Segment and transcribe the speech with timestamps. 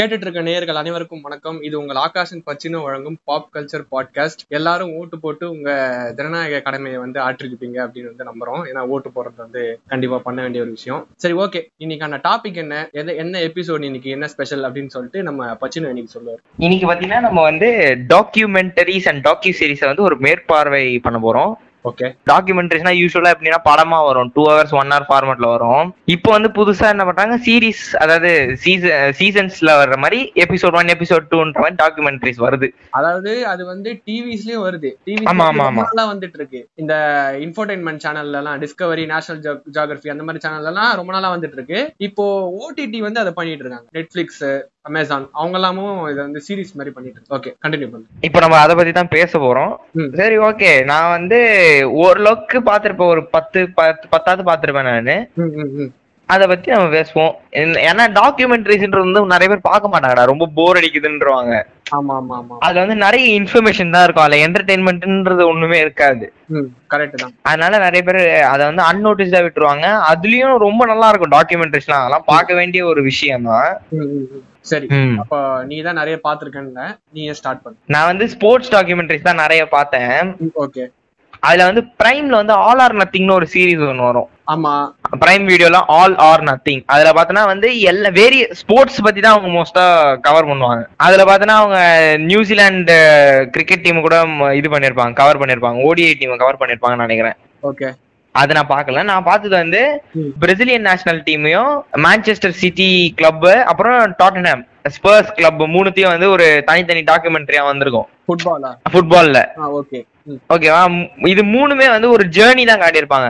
[0.00, 1.62] கேட்டுட்டு இருக்க நேயர்கள் அனைவருக்கும் வணக்கம்.
[1.62, 7.20] இது உங்கள் ஆகாஷன் பச்சினு வழங்கும் பாப் கல்ச்சர் பாட்காஸ்ட் எல்லாரும் ஓட்டு போட்டு உங்க ஜனநாயக கடமையை வந்து
[7.20, 8.66] ஆற்றிருப்பீங்க அப்படின்னு வந்து நம்புறோம்.
[8.72, 11.06] ஏன்னா ஓட்டு போடுறது வந்து கண்டிப்பா பண்ண வேண்டிய ஒரு விஷயம்.
[11.16, 12.88] சரி ஓகே இன்னைக்கான டாபிக் என்ன?
[12.92, 14.10] எது என்ன எபிசோட் இன்னைக்கு?
[14.10, 16.40] என்ன ஸ்பெஷல் அப்படின்னு சொல்லிட்டு நம்ம பச்சினு இன்னைக்கு சொல்லுவார்.
[16.58, 21.65] இன்னைக்கு பாத்தீங்கன்னா நம்ம வந்து டாக்குமெண்டரிஸ் அண்ட் டாக்யூ சீரிஸை வந்து ஒரு மேற்பார்வை பண்ண போறோம்.
[21.88, 24.30] ஓகே டாக்குமெண்ட்ரிஸ்னா யூஸ்வலா எப்படின்னா படமா வரும்.
[24.34, 25.88] டூ ஹவர்ஸ் ஒன் ஹவர் ஃபார்மேட்ல வரும்.
[26.14, 27.36] இப்போ வந்து புதுசா என்ன பண்றாங்க?
[27.46, 28.30] சீரிஸ் அதாவது
[28.64, 32.68] சீசன் சீசன்ஸ்ல வர்ற மாதிரி எபிசோட் ஒன் எபிசோட் டூன்ற மாதிரி டாக்குமெண்ட்ரிஸ் வருது.
[32.90, 34.90] அதாவது அது வந்து டிவிஸ்லயும் வருது.
[35.06, 35.84] டிவி ஆமா, ஆமா, ஆமா.
[36.12, 36.94] வந்துட்டு இருக்கு இந்த
[37.46, 39.42] இன்ஃபோடைன்மெண்ட் சேனல்ல எல்லாம் டிஸ்கவரி நேஷனல்
[39.76, 42.24] ஜியோகிராஃபி அந்த மாதிரி சேனல்ல எல்லாம் ரொம்ப நாளா வந்துட்டு இருக்கு இப்போ
[42.62, 43.88] ஓடிடி வந்து அதை பண்ணிட்டு இருக்காங்க.
[43.98, 44.44] நெட்ஃபிளிக்ஸ்
[44.88, 48.06] அமேசான் அவங்க எல்லாமும் இதை வந்து சீரிஸ் மாதிரி பண்ணிட்டு ஓகே கண்டினியூ பண்ணு.
[48.28, 49.72] இப்போ நம்ம அதை பத்தி தான் பேச போறோம்.
[50.20, 51.38] சரி ஓகே நான் வந்து
[52.04, 55.16] ஓரளவுக்கு பாத்திருப்பேன் ஒரு பத்து பத்து பத்தாவது பாத்திருப்பேன் நானு.
[56.28, 57.34] அதை பத்தி நம்ம பேசுவோம்.
[57.88, 60.22] ஏன்னா டாக்குமெண்ட்ரிஸ்ன்றது வந்து நிறைய பேர் பார்க்க மாட்டாங்கடா.
[60.30, 61.52] ரொம்ப போர் அடிக்குதுன்றவாங்க.
[61.96, 64.24] ஆமா ஆமா ஆமா அதுல வந்து நிறைய இன்ஃபர்மேஷன் தான் இருக்கும்.
[64.24, 66.26] அதுல என்டர்டைன்மெண்ட்ன்றது ஒண்ணுமே இருக்காது.
[66.92, 67.34] கரெக்ட் தான்.
[67.50, 68.20] அதனால நிறைய பேர்
[68.52, 69.86] அதை வந்து அன்நோட்டிஸ்டா விட்டுருவாங்க.
[70.10, 73.70] அதுலயும் ரொம்ப நல்லா இருக்கும் டாக்குமெண்ட்ரிஸ்லாம் அதெல்லாம் பார்க்க வேண்டிய ஒரு விஷயம் தான்.
[74.70, 74.86] சரி
[75.22, 76.86] அப்ப நீ தான் நிறைய பாத்திருக்கேன்னு
[77.16, 77.78] நீயே ஸ்டார்ட் பண்ணு.
[77.94, 80.30] நான் வந்து ஸ்போர்ட்ஸ் டாக்குமெண்ட்ரிஸ் தான் நிறைய பார்த்தேன்.
[80.66, 80.84] ஓகே
[81.46, 84.28] அதுல வந்து பிரைம்ல வந்து ஆல் ஆர் நத்திங்னு ஒரு சீரிஸ் ஒன்று வரும்.
[84.52, 84.72] ஆமா.
[85.22, 89.84] பிரைம் வீடியோல ஆல் ஆர் நத்திங் அதுல பார்த்தோன்னா வந்து எல்லா வேரிய ஸ்போர்ட்ஸ் பத்தி தான் அவங்க மோஸ்டா
[90.26, 90.84] கவர் பண்ணுவாங்க.
[91.06, 91.78] அதுல பார்த்தோன்னா அவங்க
[92.30, 92.96] நியூசிலாந்து
[93.56, 94.18] கிரிக்கெட் டீம் கூட
[94.60, 95.84] இது பண்ணிருப்பாங்க கவர் பண்ணிருப்பாங்க.
[95.90, 97.38] ஓடிஐ டீம் கவர் பண்ணிருப்பாங்கன்னு நினைக்கிறேன்.
[97.70, 97.90] ஓகே
[98.36, 99.04] அது நான் பார்க்கல.
[99.04, 99.82] நான் பார்த்தது வந்து.
[100.38, 101.72] பிரசிலியன் நேஷனல் டீமையும்
[102.06, 102.88] மான்செஸ்டர் சிட்டி
[103.20, 104.64] கிளப் அப்புறம் டாட்டன்ஹாம்
[104.96, 108.10] ஸ்பர்ஸ் கிளப் மூணுத்தையும் வந்து ஒரு தனித்தனி டாக்குமெண்ட்ரியா வந்திருக்கும்.
[108.26, 109.38] ஃபுட்பாலா ஃபுட்பால்ல
[109.78, 109.98] ஓகே
[110.54, 110.78] ஓகேவா
[111.32, 113.26] இது மூணுமே வந்து ஒரு ஜேர்னி தான் காட்டியிருப்பாங்க.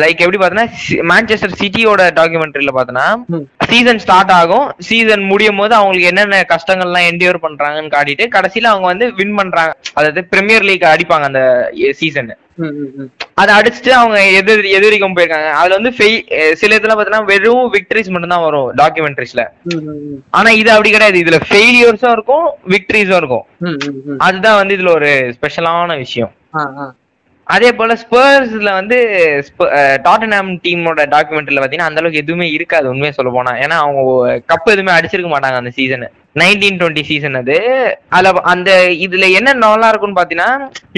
[0.00, 0.66] லைக் எப்படி பார்த்தோன்னா
[1.10, 3.44] மான்செஸ்டர் சிட்டியோட டாக்குமெண்ட்ரியில பார்த்தோன்னா ம்.
[3.70, 4.66] சீசன் ஸ்டார்ட் ஆகும்.
[4.88, 9.74] சீசன் முடியும் போது அவங்களுக்கு என்னென்ன கஷ்டங்கள்லாம் என்டியூர் பண்றாங்கன்னு காட்டிட்டு கடைசியில அவங்க வந்து வின் பண்றாங்க.
[9.94, 11.42] அதாவது பிரீமியர் லீக் அடிப்பாங்க அந்த
[12.00, 12.32] சீசன்.
[13.40, 15.50] அதை அடிச்சுட்டு அவங்க எதிரி எதிரிக்கும் போயிருக்காங்க.
[15.60, 15.92] அதுல வந்து
[16.38, 19.42] அஹ் சில இதுல பாத்தீங்கன்னா வெறும் விக்டரிஸ் மட்டும் தான் வரும் டாக்குமெண்ட்ரிஸ்ல.
[20.38, 21.22] ஆனா இது அப்படி கிடையாது.
[21.24, 23.44] இதுல ஃபெயிலியர்ஸும் இருக்கும் விக்டரிஸும் இருக்கும்.
[24.26, 26.32] அதுதான் வந்து இதுல ஒரு ஸ்பெஷலான விஷயம்.
[27.46, 28.96] அதே போல ஸ்பர்ஸ்ல வந்து
[30.06, 33.52] டாட்டன்ஹாம் டீமோட டாக்குமெண்ட்ரியில பாத்தீங்கன்னா அந்த அளவுக்கு எதுவுமே இருக்காது உண்மையை சொல்ல போனா.
[33.64, 34.02] ஏன்னா அவங்க
[34.50, 36.04] கப் எதுவுமே அடிச்சிருக்க மாட்டாங்க அந்த சீசன்
[36.40, 37.56] நைன்டீன் டுவெண்ட்டி சீசன் அது
[38.16, 38.70] அதுல அந்த
[39.06, 40.50] இதுல என்ன நல்லா இருக்கும்னு பாத்தீங்கன்னா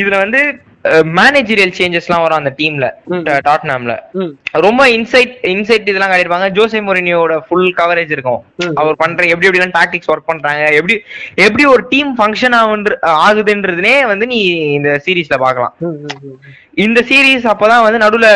[0.03, 0.41] இதுல வந்து
[1.17, 2.87] மேனேஜரியல் சேஞ்சஸ்லாம் வரும் அந்த டீம்ல.
[3.47, 3.95] டாட்னாம்ல
[4.65, 6.49] ரொம்ப இன்சைட் இன்சைட் இதெல்லாம் காட்டியிருப்பாங்க.
[6.51, 8.41] ஜோசே மொரினியோட ஃபுல் கவரேஜ் இருக்கும்.
[8.75, 10.97] அவர் பண்ற எப்படி எப்படிலாம் டாக்டிக்ஸ் ஒர்க் பண்றாங்க எப்படி
[11.45, 14.41] எப்படி ஒரு டீம் ஃபங்க்ஷன் ஆகுன்ற ஆகுதுன்றதுனே வந்து நீ
[14.79, 15.75] இந்த சீரீஸ்ல பார்க்கலாம்.
[15.81, 16.37] ம், ம், ம்.
[16.77, 18.27] இந்த சீரீஸ் அப்பதான் வந்து நடுவுல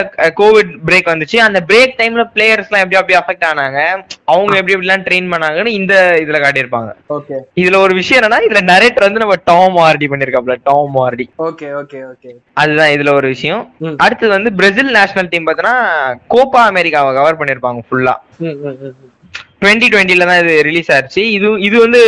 [0.41, 1.37] கோவிட் பிரேக் வந்துச்சு.
[1.39, 3.79] அந்த பிரேக் டைம்ல பிளேயர்ஸ் எல்லாம் எப்படி அப்படி அஃபெக்ட் ஆனாங்க.
[4.25, 6.91] அவங்க எப்படி எப்படிலாம் ட்ரெயின் பண்ணாங்கன்னு இந்த இதுல காட்டியிருப்பாங்க.
[7.11, 7.37] ஓகே.
[7.57, 12.01] இதுல ஒரு விஷயம் என்னன்னா இதுல நரேட்டர் வந்து நம்ம Tom Marty பண்ணிருக்காப்ல Tom Marty okay okay
[12.11, 12.33] okay.
[12.63, 13.63] அதுதான் இதுல ஒரு விஷயம்.
[14.05, 15.77] அடுத்தது வந்து பிரேசில் நேஷனல் டீம் பார்த்தோன்னா
[16.35, 18.15] கோப்பா அமெரிக்காவை கவர் பண்ணிருப்பாங்க ஃபுல்லா.
[19.63, 21.23] டுவெண்ட்டி டுவெண்ட்டில தான் இது ரிலீஸ் ஆச்சு.
[21.37, 22.01] இது இது வந்து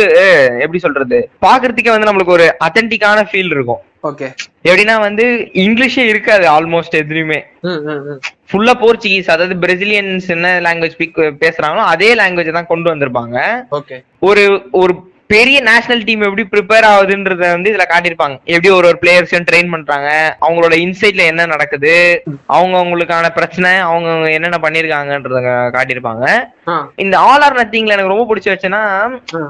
[0.65, 1.19] எப்படி சொல்றது?
[1.45, 3.81] பாக்குறதுக்கே வந்து நம்மளுக்கு ஒரு அத்தன்டிக்கான ஃபீல் இருக்கும்.
[4.09, 4.27] ஓகே.
[4.67, 5.23] எப்படின்னா வந்து
[5.63, 7.39] இங்கிலீஷே இருக்காது ஆல்மோஸ்ட் எதுலயுமே.
[8.51, 10.95] ஃபுல்லா போர்ச்சுகீஸ் அதாவது பிரேசிலியன்ஸ் என்ன லாங்குவேஜ்
[11.43, 13.37] பேசுறாங்களோ அதே லாங்குவேஜ் தான் கொண்டு வந்திருப்பாங்க.
[14.29, 14.45] ஒரு
[14.81, 14.93] ஒரு
[15.33, 18.35] பெரிய நேஷனல் டீம் எப்படி ப்ரிப்பேர் ஆகுதுன்றத வந்து இதுல காட்டியிருப்பாங்க.
[18.53, 20.09] எப்படி ஒரு ஒரு பிளேயர்ஸையும் ட்ரெயின் பண்றாங்க
[20.45, 21.91] அவங்களோட இன்சைட்ல என்ன நடக்குது
[22.55, 25.41] அவங்க அவங்களுக்கான பிரச்சனை அவங்க என்னென்ன பண்ணிருக்காங்கன்றத
[25.75, 26.25] காட்டியிருப்பாங்க.
[27.05, 28.81] இந்த ஆல் ஆர் நத்திங்ல எனக்கு ரொம்ப பிடிச்ச வச்சுன்னா.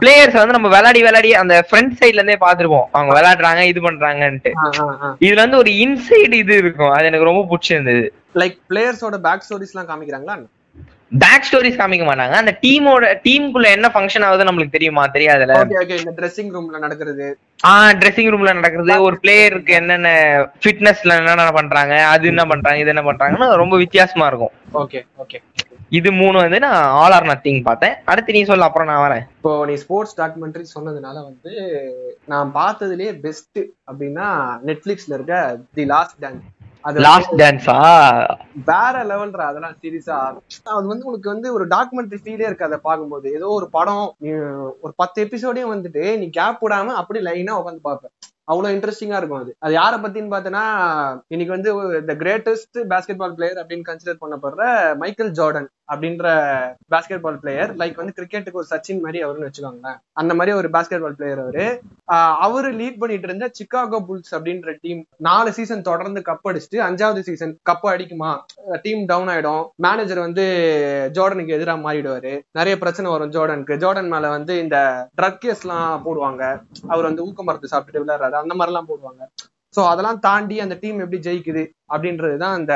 [0.04, 4.54] பிளேயர்ஸ் வந்து நம்ம விளையாடி விளையாடி அந்த ஃப்ரண்ட் சைட்ல இருந்தே பாத்துருப்போம் அவங்க விளையாடுறாங்க இது பண்றாங்கன்ட்டு.
[5.26, 6.94] இதுல வந்து ஒரு இன்சைட் இது இருக்கும்.
[6.98, 8.06] அது எனக்கு ரொம்ப பிடிச்சிருந்தது.
[8.44, 10.38] லைக் பிளேயர்ஸோட பேக் ஸ்டோரிஸ்லாம் காமிக்கிறாங்களா?
[11.12, 12.36] பேக் ஸ்டோரிஸ் காமிக்க மாட்டாங்க.
[12.42, 15.03] அந்த டீமோட டீமுக்குள்ள என்ன ஃபங்க்ஷன் ஆகுது நம்மளுக்கு தெரியுமா?
[15.16, 15.56] தெரியாதுல
[16.00, 17.28] இந்த ட்ரெஸ்ஸிங் ரூம்ல நடக்கிறது.
[17.70, 17.72] ஆ
[18.02, 18.94] ட்ரெஸ்ஸிங் ரூம்ல நடக்கிறது.
[19.08, 20.09] ஒரு பிளேயருக்கு என்னென்ன
[20.64, 24.53] ஃபிட்னஸ்ல என்னென்ன பண்றாங்க அது என்ன பண்றாங்க இது என்ன பண்றாங்கன்னு ரொம்ப வித்தியாசமா இருக்கும்.
[24.84, 25.40] ஓகே ஓகே
[25.98, 27.95] இது மூணு வந்து நான் ஆல் ஆர் நத்திங் பார்த்தேன்.
[28.12, 29.24] அடுத்து நீ சொல்ல அப்புறம் நான் வரேன்.
[29.38, 31.54] இப்போ நீ ஸ்போர்ட்ஸ் டாக்குமெண்ட்ரி சொன்னதுனால வந்து
[32.34, 34.28] நான் பார்த்ததுலயே பெஸ்ட் அப்படின்னா
[34.69, 35.39] நெட்ஃபிளிக்ஸ்ல இருக்க
[35.80, 36.45] தி லாஸ்ட் டான்ஸ்
[36.84, 37.78] லாஸ்ட் டான்ஸா
[38.70, 40.18] வேற லெவல்ரா அதெல்லாம் சீரியஸா?
[40.64, 43.34] அது வந்து உனக்கு வந்து ஒரு டாக்குமெண்ட்ரி ஃபீலே இருக்கு அதை பார்க்கும்போது.
[43.34, 44.16] ஏதோ ஒரு படம்
[44.81, 48.12] ஒரு பத்து எபிசோடையும் வந்துட்டு நீ கேப் விடாம அப்படி லைனா உட்காந்து பார்ப்ப.
[48.51, 49.51] அவ்வளவு இன்ட்ரெஸ்டிங்கா இருக்கும் அது.
[49.66, 50.63] அது யாரை பத்தின்னு பார்த்தோன்னா
[51.34, 51.72] இன்னைக்கு வந்து
[52.10, 54.63] the greatest basketball player அப்படின்னு கன்சிடர் பண்ணப்படுற
[55.01, 56.28] மைக்கேல் ஜார்டன் அப்படின்ற
[56.94, 60.00] பேஸ்கெட் பால் பிளேயர் லைக் வந்து கிரிக்கெட்டுக்கு ஒரு சச்சின் மாதிரி அவருன்னு வச்சுக்கோங்களேன்.
[60.22, 61.66] அந்த மாதிரி ஒரு பேஸ்கெட் பால் பிளேயர் அவரு
[62.46, 67.54] அவரு லீட் பண்ணிட்டு இருந்த சிக்காகோ புல்ஸ் அப்படின்ற டீம் நாலு சீசன் தொடர்ந்து கப் அடிச்சுட்டு அஞ்சாவது சீசன்
[67.69, 68.31] கப் அடிக்குமா?
[68.86, 69.63] டீம் டவுன் ஆயிடும்.
[69.86, 70.46] மேனேஜர் வந்து
[71.18, 72.34] ஜோர்டனுக்கு எதிராக மாறிடுவாரு.
[72.60, 73.80] நிறைய பிரச்சனை வரும் ஜோர்டனுக்கு.
[73.86, 74.78] ஜோர்டன் மேல வந்து இந்த
[75.22, 76.44] ட்ரக் கேஸ் எல்லாம் போடுவாங்க.
[76.94, 78.38] அவர் வந்து ஊக்க மருந்து சாப்பிட்டுட்டு விளையாடுறாரு.
[78.44, 79.21] அந்த மாதிரி எல்லாம் போடுவாங்க.
[79.75, 81.63] சோ அதெல்லாம் தாண்டி அந்த டீம் எப்படி ஜெயிக்குது
[81.94, 82.74] அப்படின்றதுதான் அந்த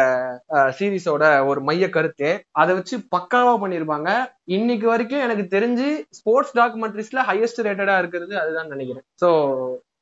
[0.77, 2.29] சீரிஸோட ஒரு மைய கருத்து.
[2.61, 4.09] அதை வச்சு பக்காவா பண்ணிருப்பாங்க
[4.57, 5.87] இன்னைக்கு வரைக்கும் எனக்கு தெரிஞ்சு
[6.19, 9.05] ஸ்போர்ட்ஸ் டாக்குமெண்ட்ரிஸ்ல ஹையஸ்ட் ரேட்டடா இருக்கிறது அதுதான் நினைக்கிறேன்.
[9.23, 9.29] சோ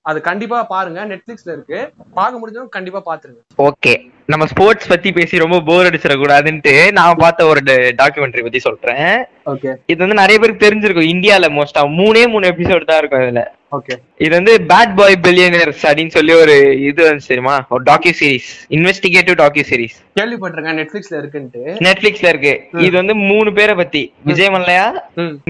[0.09, 0.99] அது கண்டிப்பா பாருங்க.
[1.09, 1.79] நெட்ஃபிளிக்ஸ்ல இருக்கு.
[2.17, 3.41] பார்க்க முடிஞ்சவங்க கண்டிப்பா பாத்துருங்க.
[3.67, 3.93] ஓகே
[4.33, 7.61] நம்ம ஸ்போர்ட்ஸ் பத்தி பேசி ரொம்ப போர் அடிச்சிட கூடாதுன்ட்டு நான் பார்த்த ஒரு
[8.01, 9.11] டாக்குமெண்ட்ரி பத்தி சொல்றேன்.
[9.53, 11.11] ஓகே இது வந்து நிறைய பேருக்கு தெரிஞ்சிருக்கும்.
[11.13, 13.43] இந்தியால மோஸ்டா மூணே மூணு எபிசோட் தான் இருக்கும் இதுல.
[13.77, 13.95] ஓகே
[14.25, 16.55] இது வந்து பேட் பாய் பில்லியனர்ஸ் அப்படின்னு சொல்லி ஒரு
[16.89, 17.55] இது வந்து தெரியுமா?
[17.73, 20.77] ஒரு docu series investigative docu series கேள்விப்பட்டிருக்கேன்.
[20.79, 21.61] நெட்ஃபிளிக்ஸ்ல இருக்குன்ட்டு.
[21.85, 22.53] நெட்ஃபிளிக்ஸ்ல இருக்கு.
[22.87, 24.03] இது வந்து மூணு பேரை பத்தி.
[24.31, 24.87] விஜய் மல்லையா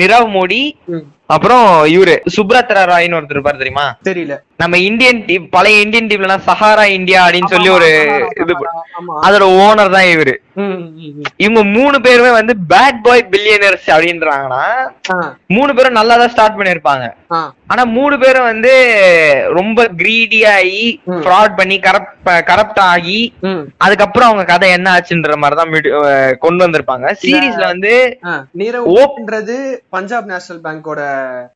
[0.01, 0.61] நிரவ் மோடி.
[1.35, 1.65] அப்புறம்
[1.95, 3.85] இவரு சுப்ரத்ரா ராய்னு ஒருத்தர் இருப்பாரு தெரியுமா?
[4.07, 4.35] தெரியல.
[4.61, 7.89] நம்ம இந்தியன் டீம் பழைய இந்தியன் டீம்ல சஹாரா இந்தியா அப்படின்னு சொல்லி ஒரு
[8.43, 8.53] இது
[9.27, 10.33] அதோட ஓனர் தான் இவரு.
[11.43, 14.63] இவங்க மூணு பேருமே வந்து பேட் பாய் பில்லியனர்ஸ் அப்படின்றாங்கன்னா
[15.55, 17.05] மூணு பேரும் நல்லா தான் ஸ்டார்ட் பண்ணிருப்பாங்க
[17.73, 18.60] ஆனா மூணு பேரும் வந்து
[19.55, 21.21] ரொம்ப கிரீடி ஆகி ம்.
[21.21, 22.09] ஃப்ராட் பண்ணி கரப்ட்
[22.47, 23.19] கரப்ட் ஆகி.
[23.81, 25.71] அதுக்கப்புறம் அவங்க கதை என்ன ஆச்சுன்ற மாதிரி தான்
[26.41, 27.07] கொண்டு வந்திருப்பாங்க.
[27.21, 27.93] சீரீஸ்ல வந்து
[28.59, 29.55] நீரவ் ஓ- மோடின்றது
[29.89, 31.01] பஞ்சாப் நேஷனல் பேங்கோட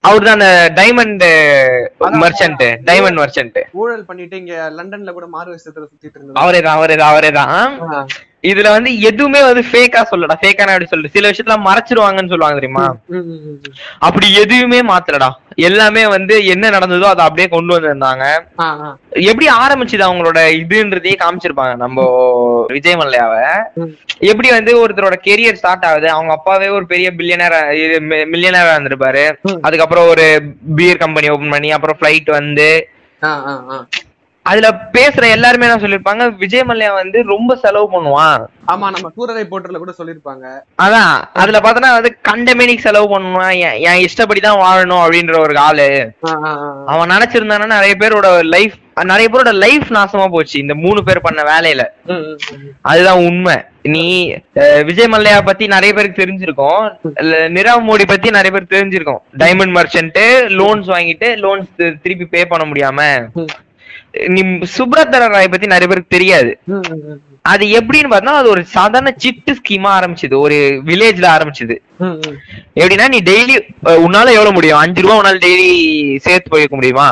[0.03, 0.43] அவர் தான்
[0.77, 1.25] டைமண்ட்
[2.21, 6.97] மர்ச்சன்ட் டைமண்ட் மர்ச்சன்ட் ஊழல் பண்ணிட்டு இங்க லண்டன்ல கூட மாறு வருஷத்துல சுத்திட்டு இருந்தது அவரே தான் அவரே
[6.97, 8.07] தான் அவரே தான்
[8.51, 12.85] இதுல வந்து எதுவுமே வந்து ஃபேக்கா சொல்லடா ஃபேக்கான அப்படி சொல்லிட்டு சில விஷயத்துல மறைச்சிருவாங்கன்னு சொல்லுவாங்க தெரியுமா.
[14.07, 15.29] அப்படி எதுவுமே மாத்தலடா
[15.67, 18.23] எல்லாமே வந்து என்ன நடந்ததோ அதை அப்படியே கொண்டு வந்திருந்தாங்க.
[19.29, 22.07] எப்படி ஆரம்பிச்சுது அவங்களோட இதுன்றதையே காமிச்சிருப்பாங்க நம்ம
[22.75, 23.35] விஜய் மல்லையாவ.
[24.31, 27.57] எப்படி வந்து ஒருத்தரோட கெரியர் ஸ்டார்ட் ஆகுது அவங்க அப்பாவே ஒரு பெரிய பில்லியனர்
[28.33, 29.23] மில்லியனரா இருந்திருப்பாரு.
[29.67, 30.25] அதுக்கப்புறம் ஒரு
[30.79, 32.69] பியர் கம்பெனி ஓபன் பண்ணி அப்புறம் ஃபிளைட் வந்து.
[34.49, 36.23] அதுல பேசுற எல்லாருமே என்ன சொல்லிருப்பாங்க?
[36.41, 38.43] விஜய் மல்லையா வந்து ரொம்ப செலவு பண்ணுவான்.
[38.71, 40.45] ஆமா நம்ம சூரரை போட்டர்ல கூட சொல்லிருப்பாங்க.
[40.83, 41.15] அதான்.
[41.41, 43.53] அதுல பார்த்தோன்னா வந்து கண்டமேனிக்கு செலவு பண்ணுவான்.
[43.65, 45.89] என் என் இஷ்டப்படி தான் வாழணும் அப்படின்ற ஒரு ஆளு.
[46.93, 48.75] அவன் நினைச்சிருந்தானா நிறைய பேரோட லைஃப்
[49.11, 50.55] நிறைய பேரோட லைஃப் நாசமா போச்சு.
[50.59, 51.83] இந்த மூணு பேர் பண்ண வேலையில.
[52.91, 53.55] அதுதான் உண்மை.
[53.95, 54.05] நீ
[54.89, 56.85] விஜய் மல்லையா பத்தி நிறைய பேருக்கு தெரிஞ்சிருக்கும்.
[57.57, 59.21] நிரவ் மோடி பத்தி நிறைய பேருக்கு தெரிஞ்சிருக்கும்.
[59.43, 60.21] டைமண்ட் மர்ச்சன்ட்
[60.59, 61.71] லோன்ஸ் வாங்கிட்டு லோன்ஸ்
[62.03, 63.01] திருப்பி பே பண்ண முடியாம.
[64.17, 64.31] ம்.
[64.33, 64.41] நீ
[64.73, 66.51] சுப்ரதர ராய் பத்தி நிறைய பேருக்கு தெரியாது
[67.51, 70.35] அது எப்படின்னு பார்த்தா அது ஒரு சாதாரண சிட்டு ஸ்கீமா ஆரம்பிச்சது.
[70.45, 70.55] ஒரு
[70.87, 71.75] வில்லேஜ்ல ஆரம்பிச்சது.
[72.79, 73.55] எப்படின்னா நீ டெய்லி
[74.05, 74.79] உன்னால எவ்வளவு முடியும்?
[74.83, 75.67] அஞ்சு ரூபா உன்னால டெய்லி
[76.25, 77.05] சேர்த்து போயிருக்க முடியுமா.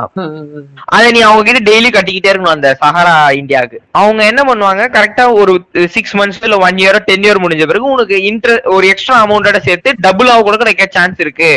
[0.96, 4.86] அதை நீ அவங்க கிட்ட டெய்லி கட்டிக்கிட்டே இருக்கணும் அந்த சஹாரா இந்தியாவுக்கு அவங்க என்ன பண்ணுவாங்க?
[4.96, 5.54] கரெக்டா ஒரு
[5.96, 9.96] சிக்ஸ் மந்த்ஸ் இல்ல ஒன் இயரோ டென் இயர் முடிஞ்ச பிறகு உனக்கு இன்ட்ர ஒரு எக்ஸ்ட்ரா அமௌண்டோட சேர்த்து
[10.08, 11.52] டபுள் ஆக கூட கிடைக்க சான்ஸ் இருக்கு.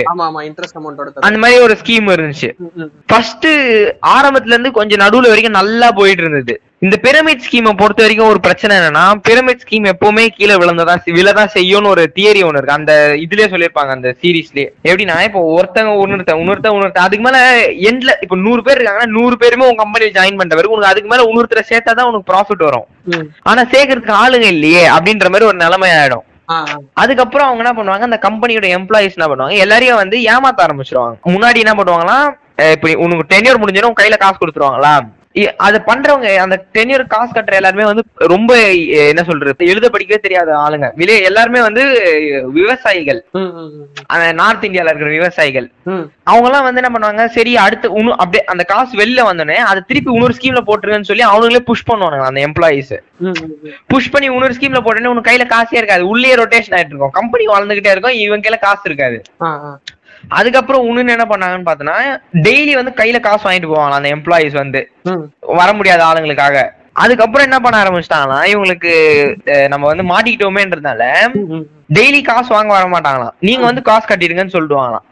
[0.51, 0.79] இன்ட்ரெஸ்ட்
[1.29, 2.53] அந்த மாதிரி ஒரு ஸ்கீம் இருந்துச்சு.
[3.11, 3.49] ஃபர்ஸ்ட்
[4.17, 6.57] ஆரம்பத்துல இருந்து கொஞ்சம் நடுவுல வரைக்கும் நல்லா போயிட்டு இருந்தது.
[6.83, 11.91] இந்த பிரமிட் ஸ்கீமை பொறுத்த வரைக்கும் ஒரு பிரச்சனை என்னன்னா பிரமிட் ஸ்கீம் எப்பவுமே கீழே விழுந்ததான் விழதான் செய்யும்னு
[11.93, 12.77] ஒரு தியரி ஒண்ணு இருக்கு.
[12.79, 12.93] அந்த
[13.23, 17.39] இதுலயே சொல்லியிருப்பாங்க அந்த சீரீஸ்லயே எப்படின்னா இப்போ ஒருத்தங்க ஒன்னொருத்த இன்னொருத்த இன்னொருத்த அதுக்கு மேல
[17.91, 21.27] எண்ட்ல இப்போ நூறு பேர் இருக்காங்கன்னா நூறு பேருமே உங்க கம்பெனி ஜாயின் பண்ற பிறகு உனக்கு அதுக்கு மேல
[21.31, 22.87] இன்னொருத்தர சேர்த்தாதான் உனக்கு ப்ராஃபிட் வரும்.
[23.51, 26.25] ஆனா சேர்க்கறதுக்கு ஆளுங்க இல்லையே அப்படின்ற மாதிரி ஒரு நிலைமை ஆயிடும்.
[27.03, 31.17] அதுக்கப்புறம் அவங்க என்ன பண்ணுவாங்க அந்த கம்பெனியோட எம்ப்ளாயிஸ் என்ன பண்ணுவாங்க எல்லாரையும் வந்து ஏமாத்த ஆரம்பிச்சிருவாங்க.
[31.37, 32.19] முன்னாடி என்ன பண்ணுவாங்கன்னா
[32.75, 34.95] இப்ப உனக்கு டென்யூர் முடிஞ்சிடும் கையில காசு கொடுத்துருவாங்களா?
[35.67, 38.03] அதை பண்றவங்க அந்த டென்யூர் காசு கட்டுற எல்லாருமே வந்து
[38.35, 38.53] ரொம்ப
[39.11, 40.89] என்ன சொல்றது எழுத படிக்கவே தெரியாத ஆளுங்க.
[41.01, 41.83] விலை எல்லாருமே வந்து
[42.59, 43.21] விவசாயிகள்.
[44.41, 45.67] நார்த் இந்தியால இருக்கிற விவசாயிகள்.
[46.31, 50.13] அவங்க எல்லாம் வந்து என்ன பண்ணுவாங்க சரி அடுத்து இன்னும் அப்படியே அந்த காசு வெளில வந்தோடனே அதை திருப்பி
[50.15, 52.95] இன்னொரு ஸ்கீம்ல போட்டுருங்கன்னு சொல்லி அவங்களே புஷ் பண்ணுவாங்க அந்த எம்ப்ளாயிஸ்.
[53.93, 56.07] புஷ் பண்ணி இன்னொரு ஸ்கீம்ல போட்டோன்னே உனக்கு கையில காசே இருக்காது.
[56.13, 59.19] உள்ளே ரொட்டேஷன் ஆயிட்டு இருக்கும் கம்பெனி வளர்ந்துகிட்டே இருக்கும் இவங்க கையில காசு இருக்காது.
[60.39, 61.97] அதுக்கப்புறம் இன்னொன்னு என்ன பண்ணாங்கன்னு பார்த்தோன்னா
[62.47, 64.81] டெய்லி வந்து கையில காசு வாங்கிட்டு போவாங்க அந்த எம்ப்ளாயிஸ் வந்து.
[65.61, 66.57] வர முடியாத ஆளுங்களுக்காக.
[67.05, 68.93] அதுக்கப்புறம் என்ன பண்ண ஆரம்பிச்சிட்டாங்கன்னா இவங்களுக்கு
[69.73, 71.03] நம்ம வந்து மாட்டிக்கிட்டோமேன்றதுனால.
[71.97, 73.35] டெய்லி காசு வாங்க வர மாட்டாங்களாம்.
[73.49, 75.05] நீங்க வந்து காசு கட்டிடுங்கன்னு சொல்லிடுவாங்களாம்.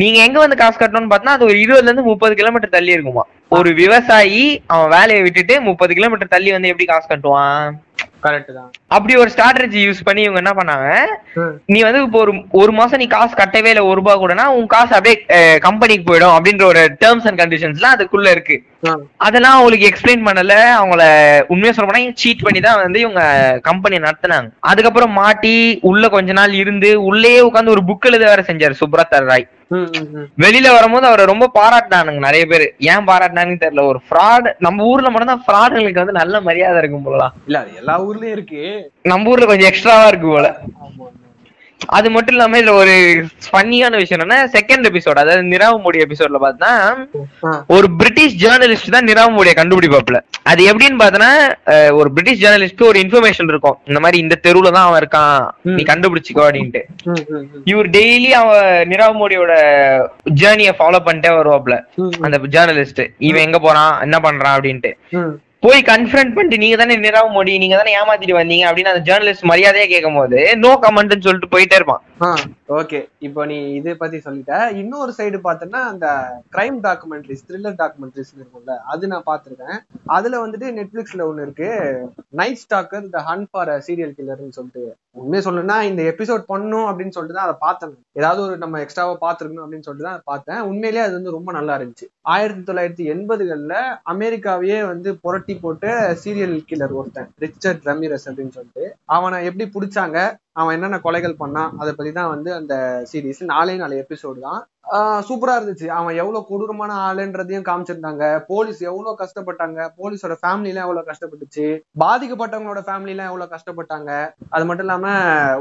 [0.00, 3.70] நீங்க எங்க வந்து காசு கட்டணும்னு பார்த்தா அது ஒரு இருபதுல இருந்து முப்பது கிலோமீட்டர் தள்ளி இருக்குமா ஒரு
[3.74, 7.66] விவசாயி அவன் வேலையை விட்டுட்டு முப்பது கிலோமீட்டர் தள்ளி வந்து எப்படி காசு கட்டுவான்?
[8.96, 10.86] அப்படி ஒரு ஸ்ட்ராட்டஜி யூஸ் பண்ணி இவங்க என்ன பண்ணாங்க.
[11.72, 14.92] நீ வந்து இப்போ ஒரு ஒரு மாசம் நீ காசு கட்டவே இல்லை ஒரு ரூபாய் கூடனா உன் காசு
[14.98, 15.16] அப்படியே
[15.66, 18.56] கம்பெனிக்கு போயிடும் அப்படின்ற ஒரு டேர்ம்ஸ் அண்ட் கண்டிஷன்ஸ்லாம் அதுக்குள்ள இருக்கு.
[19.26, 21.02] அதெல்லாம் அவங்களுக்கு எக்ஸ்பிளைன் பண்ணல அவங்கள
[21.52, 23.22] உண்மையா சொல்ல போனா சீட் பண்ணி தான் வந்து இவங்க
[23.68, 25.54] கம்பெனி நடத்துனாங்க அதுக்கப்புறம் மாட்டி
[25.90, 29.46] உள்ள கொஞ்ச நாள் இருந்து உள்ளே உட்காந்து ஒரு புக் எழுத வேற செஞ்சாரு சுப்ரத் ராய்.
[30.38, 32.66] வெளியில வரும்போது அவரை ரொம்ப பாராட்டினானுங்க நிறைய பேர்.
[32.92, 33.84] ஏன் பாராட்டினானுன்னு தெரியல.
[33.86, 38.36] ஒரு ஃப்ராட் நம்ம ஊர்ல மட்டும் தான் ஃப்ராடுங்களுக்கு வந்து நல்ல மரியாதை இருக்கும் போலாம் இல்ல எல்லா ஊர்லயும்
[38.38, 38.62] இருக்கு.
[39.02, 40.48] நம்ம ஊர்ல கொஞ்சம் எக்ஸ்ட்ராவா இருக்கு போல.
[40.86, 41.06] ஆமா.
[41.96, 42.94] அது மட்டும் இல்லாம இதுல ஒரு
[43.46, 46.70] ஃபன்னியான விஷயம் என்னன்னா செகண்ட் எபிசோட் அதாவது நிராவ் மோடி எபிசோட்ல பார்த்தா.
[47.76, 50.18] ஒரு பிரிட்டிஷ் ஜேர்னலிஸ்ட் தான் நிராவ் மோடியை கண்டுபிடிப்பாப்ல
[50.50, 51.30] அது எப்படின்னு பார்த்தனா
[52.00, 53.78] ஒரு பிரிட்டிஷ் ஜேர்னலிஸ்ட்க்கு ஒரு இன்ஃபர்மேஷன் இருக்கும்.
[53.90, 55.38] இந்த மாதிரி இந்த தெருவுல தான் அவன் இருக்கான்.
[55.76, 56.82] நீ கண்டுபிடிச்சிக்கோ அப்படின்ட்டு.
[57.72, 59.54] இவர் டெய்லி அவன் நிராவ் மோடியோட
[60.42, 61.76] ஜேர்னியை ஃபாலோ பண்ணிட்டே வருவாப்ல.
[62.26, 63.92] அந்த ஜேர்னலிஸ்ட் இவன் எங்க போறான்?
[64.06, 64.56] என்ன பண்றான்?
[64.58, 64.92] அப்படின்ட்டு.
[65.64, 69.86] போய் கன்ஃபரண்ட் பண்ணிட்டு நீங்க தானே நிராவ் மோடி நீங்க தானே ஏமாத்திட்டு வந்தீங்க அப்படின்னு அந்த ஜேர்னலிஸ்ட் மரியாதையா
[69.94, 72.02] கேட்கும் போது நோ கமெண்ட்னு சொல்லிட்டு போயிட்டே இருப்பான்.
[72.76, 72.98] ஓகே.
[73.26, 74.54] இப்போ நீ இதை பத்தி சொல்லிட்ட.
[74.82, 76.06] இன்னொரு சைடு பார்த்தோன்னா அந்த
[76.54, 79.76] கிரைம் டாக்குமெண்ட்ரிஸ் த்ரில்லர் டாக்குமெண்ட்ரிஸ் இருக்கும்ல அது நான் பார்த்துருக்கேன்.
[80.16, 81.68] அதுல வந்துட்டு நெட்ஃபிளிக்ஸ்ல ஒன்று இருக்கு.
[82.40, 84.84] Night stalker the hunt for serial கில்லர்னு சொல்லிட்டு.
[85.20, 89.66] உண்மையை சொல்லணும்னா இந்த எபிசோட் பண்ணும் அப்படின்னு சொல்லிட்டு தான் அதை பார்த்தேன் ஏதாவது ஒரு நம்ம எக்ஸ்ட்ராவா பார்த்துருக்கணும்
[89.66, 90.62] அப்படின்னு சொல்லிட்டு தான் அதை பார்த்தேன்.
[90.70, 92.08] உண்மையிலேயே அது வந்து ரொம்ப நல்லா இருந்துச்சு.
[92.34, 93.76] ஆயிரத்தி தொள்ளாயிரத்தி எண்பதுகள்ல
[94.14, 95.92] அமெரிக்காவையே வந்து புரட்டி போட்டு
[96.24, 98.86] சீரியல் கில்லர் ஒருத்தன் ரிச்சர்ட் ரமிரஸ் அப்படின்னு சொல்லிட்டு.
[99.18, 100.18] அவனை எப்படி பிடிச்சாங்க?
[100.56, 102.74] அவன் என்னென்ன கொலைகள் பண்ணான் அதை பற்றி தான் வந்து அந்த
[103.10, 104.60] சீரீஸ் நாலே நாலு எபிசோடு தான்.
[105.28, 105.86] சூப்பரா இருந்துச்சு.
[105.98, 108.24] அவன் எவ்வளவு கொடூரமான ஆளுன்றதையும் காமிச்சிருந்தாங்க.
[108.50, 109.78] போலீஸ் எவ்வளவு கஷ்டப்பட்டாங்க?
[109.98, 111.66] போலீஸோட ஃபேமிலி எல்லாம் எவ்வளவு கஷ்டப்பட்டுச்சு?
[112.04, 114.10] பாதிக்கப்பட்டவங்களோட ஃபேமிலி எல்லாம் எவ்வளவு கஷ்டப்பட்டாங்க?
[114.50, 115.06] அது மட்டும் இல்லாம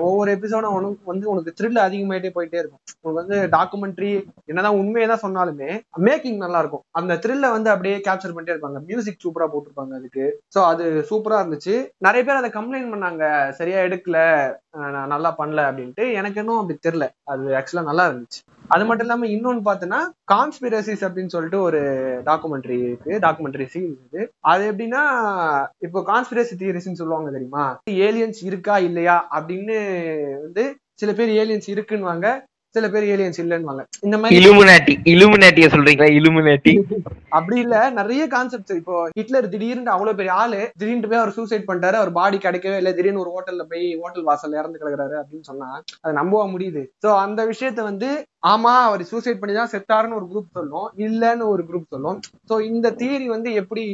[0.07, 2.81] ஒவ்வொரு எபிசோடும் உனக்கு வந்து உனக்கு த்ரில் அதிகமாயிட்டே போயிட்டே இருக்கும்.
[3.01, 4.11] உனக்கு வந்து டாக்குமெண்ட்ரி
[4.45, 5.69] என்னதான் உண்மையை தான் சொன்னாலுமே
[6.07, 6.85] மேக்கிங் நல்லா இருக்கும்.
[6.91, 8.81] அந்த த்ரில்ல வந்து அப்படியே கேப்சர் பண்ணிட்டே இருப்பாங்க.
[8.89, 10.25] மியூசிக் சூப்பரா போட்டிருப்பாங்க அதுக்கு.
[10.55, 11.75] சோ அது சூப்பரா இருந்துச்சு.
[11.97, 13.23] நிறைய பேர் அதை கம்ப்ளைண்ட் பண்ணாங்க.
[13.51, 14.19] சரியா எடுக்கல.
[14.95, 16.13] நான் நல்லா பண்ணல அப்படின்ட்டு.
[16.13, 17.07] எனக்கு இன்னும் அப்படி தெரியல.
[17.33, 18.41] அது ஆக்சுவலா நல்லா இருந்துச்சு.
[18.67, 19.99] அது மட்டும் இல்லாம இன்னொன்னு பார்த்தோன்னா
[20.33, 21.79] கான்ஸ்பிரசிஸ் அப்படின்னு சொல்லிட்டு ஒரு
[22.25, 23.11] டாக்குமெண்ட்ரி இருக்கு.
[23.11, 24.31] டாக்குமெண்ட்ரி சீரிஸ் இது.
[24.39, 25.01] அது எப்படின்னா
[25.79, 27.65] இப்போ கான்ஸ்பிரசி தியரிஸ்ன்னு சொல்லுவாங்க தெரியுமா?
[27.89, 29.77] ஏலியன்ஸ் இருக்கா இல்லையா அப்படின்னு
[30.41, 32.27] வந்து சில பேர் ஏலியன்ஸ் இருக்குன்னுவாங்க.
[32.75, 33.83] சில பேர் ஏலியன்ஸ் இல்லைன்னுவாங்க.
[34.07, 36.09] இந்த மாதிரி இலுமினாட்டி இலுமினாட்டிய சொல்றீங்களா?
[36.19, 36.73] இலுமினாட்டி
[37.37, 41.99] அப்படி இல்ல நிறைய கான்செப்ட்ஸ் இப்போ ஹிட்லர் திடீர்னு அவ்வளவு பெரிய ஆளு திடீர்னு போய் அவர் சூசைட் பண்ணிட்டாரு
[42.01, 45.69] அவர் பாடி கிடைக்கவே இல்லை திடீர்னு ஒரு ஹோட்டல்ல போய் ஹோட்டல் வாசல்ல இறந்து கிடக்குறாரு அப்படின்னு சொன்னா
[46.03, 46.83] அது நம்பவா முடியுது.
[47.03, 48.09] சோ அந்த விஷயத்த வந்து
[48.53, 52.19] ஆமா அவர் சூசைட் பண்ணி தான் செத்தாருன்னு ஒரு குரூப் சொல்லும் இல்லன்னு ஒரு குரூப் சொல்லும்.
[52.49, 53.85] சோ இந்த தியரி வந்து எப்படி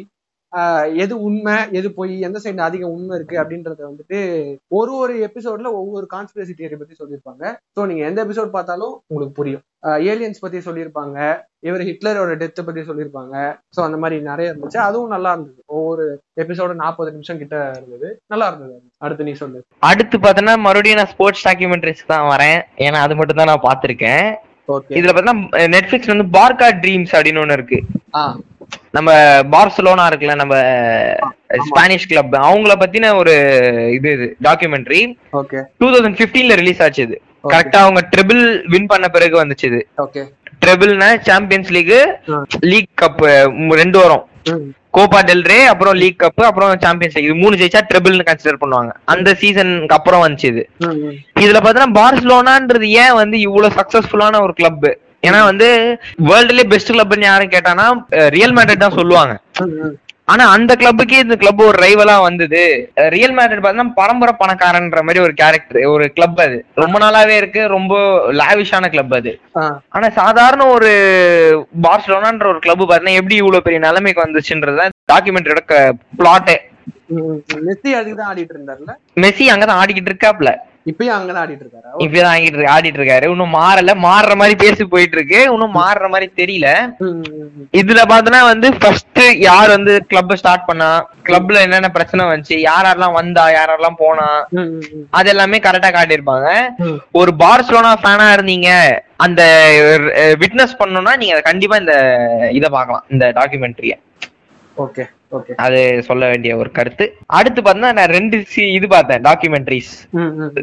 [1.04, 4.18] எது உண்மை எது பொய் எந்த சைடு அதிக உண்மை இருக்கு அப்படின்றத வந்துட்டு
[4.80, 7.44] ஒரு ஒரு எபிசோட்ல ஒவ்வொரு கான்ஸ்பிரசி தியரி பத்தி சொல்லியிருப்பாங்க.
[7.76, 9.64] சோ நீங்க எந்த எபிசோட் பார்த்தாலும் உங்களுக்கு புரியும்.
[10.12, 11.18] ஏலியன்ஸ் பத்தி சொல்லியிருப்பாங்க
[11.60, 13.36] இவர் ஹிட்லரோட டெத்தை பத்தி சொல்லியிருப்பாங்க.
[13.76, 14.80] சோ அந்த மாதிரி நிறைய இருந்துச்சு.
[14.88, 15.62] அதுவும் நல்லா இருந்தது.
[15.66, 16.06] ஒவ்வொரு
[16.44, 18.20] எபிசோடு நாற்பது நிமிஷம் கிட்ட இருந்தது.
[18.28, 18.76] நல்லா இருந்தது.
[18.98, 19.62] அடுத்து நீ சொல்லு.
[19.80, 22.60] அடுத்து பார்த்தோன்னா மறுபடியும் நான் ஸ்போர்ட்ஸ் டாக்குமெண்ட்ரிஸ் தான் வரேன்.
[22.78, 24.26] ஏன்னா அது மட்டும் தான் நான் பார்த்திருக்கேன்.
[24.70, 25.34] ஓகே இதுல பார்த்தா
[25.76, 27.80] நெட்ஃபிளிக்ஸ் வந்து பார்கா ட்ரீம்ஸ் அப்படின்னு ஒண்ணு இருக்கு.
[28.16, 28.24] ஆ.
[28.98, 29.10] நம்ம
[29.54, 30.56] பார்சலோனா இருக்குல்ல நம்ம
[31.68, 33.34] ஸ்பானிஷ் கிளப் அவங்கள பத்தின ஒரு
[33.98, 35.02] இது இது டாக்குமெண்ட்ரி
[35.82, 37.18] டூ தௌசண்ட் பிப்டீன்ல ரிலீஸ் ஆச்சு இது.
[37.54, 39.82] கரெக்டா அவங்க ட்ரிபிள் வின் பண்ண பிறகு வந்துச்சு இது.
[40.64, 41.96] ட்ரிபிள்னா சாம்பியன்ஸ் லீக்
[42.72, 43.22] லீக் கப்
[43.82, 44.26] ரெண்டு வரும்.
[44.96, 48.92] கோபா டெல்ரே அப்புறம் லீக் கப் அப்புறம் சாம்பியன்ஸ் லீக் இது மூணு ஜெயிச்சா ட்ரிபிள்னு கன்சிடர் பண்ணுவாங்க.
[49.14, 50.64] அந்த சீசனுக்கு அப்புறம் வந்துச்சு இது.
[51.44, 54.86] இதுல பாத்தீங்கன்னா பார்சலோனான்றது ஏன் வந்து இவ்வளவு சக்சஸ்ஃபுல்லான ஒரு கிளப்
[55.28, 55.68] ஏன்னா வந்து
[56.30, 57.88] வேர்ல்டுலயே பெஸ்ட் கிளப்னு யாரும் கேட்டானா
[58.38, 59.34] ரியல் மேட்ரிட் தான் சொல்லுவாங்க.
[60.32, 62.62] ஆனா அந்த கிளப்புக்கே இந்த கிளப் ஒரு ரைவலா வந்தது.
[63.16, 66.58] ரியல் மேட்ரிட் பார்த்தீங்கன்னா பரம்பரை பணக்காரன்ற மாதிரி ஒரு கேரக்டர் ஒரு கிளப் அது.
[66.84, 67.94] ரொம்ப நாளாவே இருக்கு ரொம்ப
[68.42, 69.34] லாவிஷான கிளப் அது.
[69.96, 70.92] ஆனா சாதாரண ஒரு
[71.88, 75.64] பார்சலோனான்ற ஒரு கிளப் பாத்தீங்கன்னா எப்படி இவ்வளவு பெரிய நிலைமைக்கு வந்துச்சுன்றத டாக்குமெண்ட்ரியோட
[76.22, 76.58] பிளாட்டே
[77.68, 78.92] மெஸ்ஸி அதுக்கு தான் ஆடிட்டு இருந்தாருல?
[79.24, 80.52] மெஸ்ஸி அங்கதான் ஆடிக்கிட்டு இருக்காப்ல.
[80.90, 81.90] இப்பயும் அங்கதான் ஆடிட்டு இருக்காரு?
[82.04, 83.26] இப்பதான் ஆடிட்டு ஆடிட்டு இருக்காரு.
[83.34, 85.40] இன்னும் மாறல மாறுற மாதிரி பேசி போயிட்டு இருக்கு.
[85.54, 86.70] இன்னும் மாறுற மாதிரி தெரியல.
[87.82, 90.90] இதுல பாத்தனா வந்து ஃபர்ஸ்ட் யார் வந்து கிளப் ஸ்டார்ட் பண்ணா
[91.28, 94.28] கிளப்ல என்னென்ன பிரச்சனை வந்துச்சு யார் யாரெல்லாம் வந்தா யார் யாரெல்லாம் போனா
[95.20, 96.48] அது எல்லாமே கரெக்டா காட்டியிருப்பாங்க.
[97.22, 98.70] ஒரு பார்சலோனா ஃபேனா இருந்தீங்க
[99.28, 99.42] அந்த
[100.44, 101.96] விட்னஸ் பண்ணணும்னா நீங்க கண்டிப்பா இந்த
[102.60, 103.96] இத பார்க்கலாம் இந்த டாக்குமெண்ட்ரிய
[104.78, 105.06] ஓகே.
[105.58, 107.06] அது சொல்ல வேண்டிய ஒரு கருத்து.
[107.34, 109.92] அடுத்து பார்த்தா நான் ரெண்டு சி- இது பார்த்தேன் டாக்குமெண்ட்ரிஸ்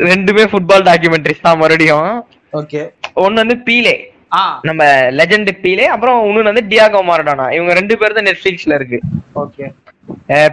[0.08, 2.10] ரெண்டுமே ஃபுட்பால் டாக்குமெண்ட்ரிஸ் தான் மறுபடியும்.
[2.52, 2.82] ஓகே
[3.18, 3.96] ஒன்னு வந்து பீலே
[4.62, 4.82] நம்ம
[5.16, 8.98] லெஜெண்ட் பீலே அப்புறம் இன்னொன்னு வந்து டியாகோ மாரடோனா இவங்க ரெண்டு பேரும் தான் நெட்ஃபிளிக்ஸ்ல இருக்கு.
[9.36, 9.66] ஓகே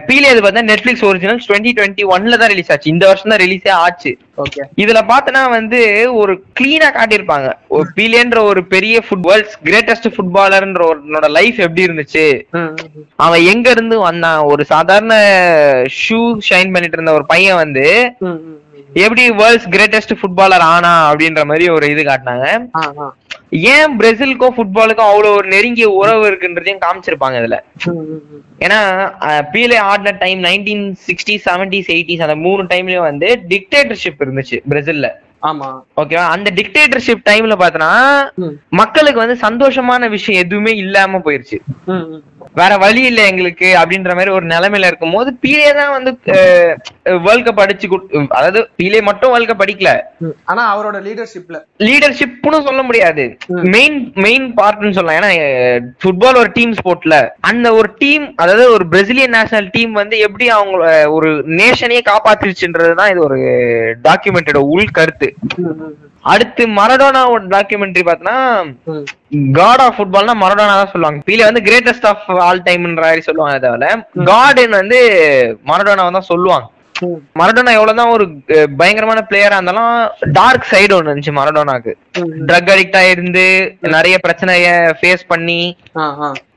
[0.06, 2.92] பீலே அது பார்த்தா நெட்ஃபிளிக்ஸ் ஒரிஜினல் டுவெண்ட்டி டுவெண்ட்டி ஒன்ல தான் ரிலீஸ் ஆச்சு.
[2.92, 4.12] இந்த வருஷம் தான் ரிலீஸே ஆச்சு.
[4.42, 5.80] ஓகே இதுல பார்த்தனா வந்து
[6.20, 7.48] ஒரு கிளீனா காட்டியிருப்பாங்க.
[7.76, 12.24] ஒரு பீலேன்ற ஒரு பெரிய ஃபுட் வேர்ல்ட்ஸ் கிரேட்டஸ்ட் ஃபுட்பாலர்ன்ற ஒருனோட லைஃப் எப்படி இருந்துச்சு?
[13.26, 14.40] அவன் எங்க இருந்து வந்தான்?
[14.52, 15.14] ஒரு சாதாரண
[16.02, 17.86] ஷூ ஷைன் பண்ணிட்டு இருந்த ஒரு பையன் வந்து
[19.04, 22.46] எப்படி வேர்ல்ட்ஸ் கிரேட்டஸ்ட் ஃபுட்பாலர் ஆனா அப்படின்ற மாதிரி ஒரு இது காட்டினாங்க.
[23.52, 27.58] ஏன் பிரேசிலுக்கும் ஃபுட்பாலுக்கும் அவ்வளவு ஒரு நெருங்கிய உறவு இருக்குன்றதையும் காமிச்சிருப்பாங்க இதுல.
[28.60, 28.78] ஏன்னா
[29.52, 35.08] பீலே ஆடின time nineteen sixty seventies eighties அந்த மூணு டைம்லயும் வந்து டிக்டேட்டர்ஷிப் இருந்துச்சு பிரேசில்ல.
[35.42, 35.68] ஆமா.
[35.96, 37.90] ஓகேவா அந்த டிக்டேட்டர்ஷிப் டைம்ல பார்த்தனா
[38.36, 38.54] ம்.
[38.72, 41.58] மக்களுக்கு வந்து சந்தோஷமான விஷயம் எதுவுமே இல்லாம போயிருச்சு.
[42.58, 46.10] வேற வழி இல்ல எங்களுக்கு அப்படின்ற மாதிரி ஒரு நிலைமையில இருக்கும் போது பீலே தான் வந்து
[47.26, 47.88] வேர்ல்ட் கப் அடிச்சு
[48.38, 49.92] அதாவது பீலே மட்டும் வேர்ல்ட் கப் அடிக்கல.
[50.50, 53.24] ஆனா அவரோட லீடர்ஷிப்ல லீடர்ஷிப்னு சொல்ல முடியாது.
[53.74, 55.18] மெயின் மெயின் பார்ட்னு சொல்லலாம்.
[55.20, 55.30] ஏன்னா
[56.02, 57.18] ஃபுட்பால் ஒரு டீம் ஸ்போர்ட்ல
[57.50, 60.78] அந்த ஒரு டீம் அதாவது ஒரு பிரசிலியன் நேஷனல் டீம் வந்து எப்படி அவங்க
[61.18, 63.40] ஒரு நேஷனையே காப்பாத்திருச்சுன்றதுதான் இது ஒரு
[64.08, 65.30] டாக்குமெண்டோட உள் கருத்து.
[66.32, 68.36] அடுத்து மரடோனாவோட டாக்குமெண்ட்ரி பார்த்தோன்னா
[69.58, 71.18] காட் ஆஃப் ஃபுட்பால்னா மரடோனா தான் சொல்லுவாங்க.
[71.28, 73.90] பீலே வந்து கிரேட்டஸ்ட் ஆஃப் ஆல் டைம்ன்ற மாதிரி சொல்லுவாங்க தவிர
[74.30, 75.00] காடுன்னு வந்து
[75.70, 76.66] மரடோனாவை தான் சொல்லுவாங்க.
[77.40, 78.24] மரடோனா எவ்வளவுதான் ஒரு
[78.80, 79.90] பயங்கரமான பிளேயரா இருந்தாலும்
[80.38, 81.92] டார்க் சைடு ஒன்று இருந்துச்சு மரடோனாக்கு.
[82.48, 83.44] ட்ரக் அடிக்டா இருந்து
[83.96, 84.68] நிறைய பிரச்சனைய
[85.00, 85.60] ஃபேஸ் பண்ணி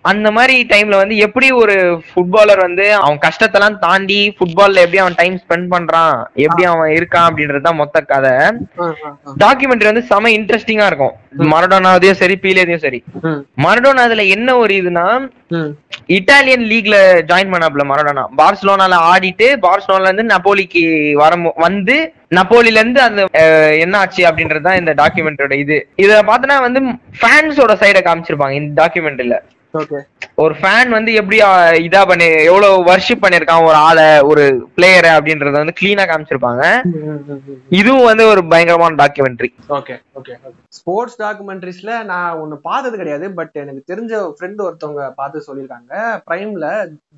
[0.09, 1.75] அந்த மாதிரி டைம்ல வந்து எப்படி ஒரு
[2.07, 6.13] ஃபுட்பாலர் வந்து அவன் கஷ்டத்தெல்லாம் தாண்டி ஃபுட்பால்ல எப்படி அவன் டைம் ஸ்பெண்ட் பண்றான்
[6.45, 8.33] எப்படி அவன் இருக்கான் அப்படின்றது தான் மொத்த கதை.
[9.43, 11.15] டாக்குமெண்ட்ரி வந்து செம இன்ட்ரெஸ்டிங்கா இருக்கும்.
[11.53, 12.99] மரடோனாவதையும் சரி பீலேதையும் சரி.
[13.65, 15.05] மரடோனா அதுல என்ன ஒரு இதுனா
[16.15, 16.95] இட்டாலியன் லீக்ல
[17.29, 18.23] ஜாயின் பண்ணாப்ல மரடோனா.
[18.39, 20.83] பார்சலோனால ஆடிட்டு பார்சலோனால இருந்து நப்போலிக்கு
[21.21, 21.31] வர
[21.65, 21.95] வந்து
[22.37, 23.21] நப்போலில இருந்து அந்த
[23.83, 25.77] என்ன ஆச்சு அப்படின்றது தான் இந்த டாக்குமெண்ட்டோட இது.
[26.03, 26.81] இத பார்த்தனா வந்து
[27.19, 29.37] ஃபேன்ஸோட சைட காமிச்சிருப்பாங்க இந்த டாக்குமெண்ட்ல
[29.73, 29.99] ஓகே
[30.39, 31.37] ஒரு ஃபேன் வந்து எப்படி
[31.85, 34.43] இதா பண்ணி எவ்வளவு வர்ஷிப் பண்ணிருக்கான் ஒரு ஆளை ஒரு
[34.75, 36.63] பிளேயரை அப்படின்றத வந்து கிளீனா காமிச்சிருப்பாங்க.
[37.79, 40.35] இதுவும் வந்து ஒரு பயங்கரமான டாக்குமெண்ட்ரி ஓகே ஓகே
[40.77, 45.93] ஸ்போர்ட்ஸ் டாக்குமெண்ட்ரிஸ்ல நான் ஒன்னு பார்த்தது கிடையாது பட் எனக்கு தெரிஞ்ச ஃப்ரெண்ட் ஒருத்தவங்க பார்த்து சொல்லியிருக்காங்க.
[46.27, 46.65] பிரைம்ல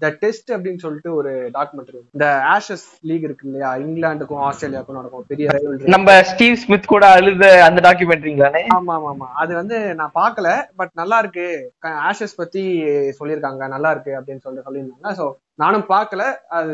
[0.02, 3.72] த டெஸ்ட் அப்படின்னு சொல்லிட்டு ஒரு டாக்குமெண்ட்ரி இந்த ஆஷஸ் லீக் இருக்கு இல்லையா?
[3.84, 5.28] இங்கிலாந்துக்கும் ஆஸ்திரேலியாவுக்கும் நடக்கும்.
[5.32, 5.48] பெரிய.
[5.96, 10.48] நம்ம ஸ்டீவ் ஸ்மித் கூட அழுத அந்த டாக்குமெண்ட்ரிங்களானே ஆமா ஆமா ஆமா அது வந்து நான் பார்க்கல
[10.80, 11.48] பட் நல்லா இருக்கு.
[12.10, 12.66] ஆஷஸ் பத்தி
[13.20, 15.14] சொல்லியிருக்காங்க நல்லா இருக்கு அப்படின்னு சொல்லிட்டு சொல்லியிருந்தாங்க.
[15.20, 15.26] ஸோ
[15.56, 16.24] நானும் பார்க்கல.
[16.58, 16.74] அது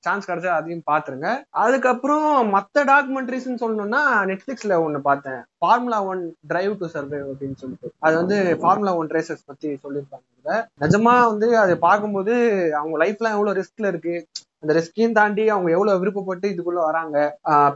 [0.00, 1.28] சான்ஸ் கிடைச்சா அதையும் பார்த்துருங்க.
[1.64, 5.40] அதுக்கப்புறம் மத்த டாக்குமெண்ட்ரிஸ்ன்னு சொல்லணும்னா நெட்ஃபிளிக்ஸ்ல ஒன்று பார்த்தேன்.
[5.58, 7.90] Formula One Drive to Survive அப்படின்னு சொல்லிட்டு.
[7.98, 10.58] அது வந்து ஃபார்முலா ஒன் ரேசஸ் பத்தி சொல்லியிருப்பாங்க.
[10.84, 12.34] நிஜமா வந்து அதை பார்க்கும்போது
[12.80, 14.16] அவங்க லைஃப்லாம் எவ்வளவு ரிஸ்க்ல இருக்கு?
[14.62, 17.16] அந்த ரிஸ்கையும் தாண்டி அவங்க எவ்வளவு விருப்பப்பட்டு இதுக்குள்ள வராங்க.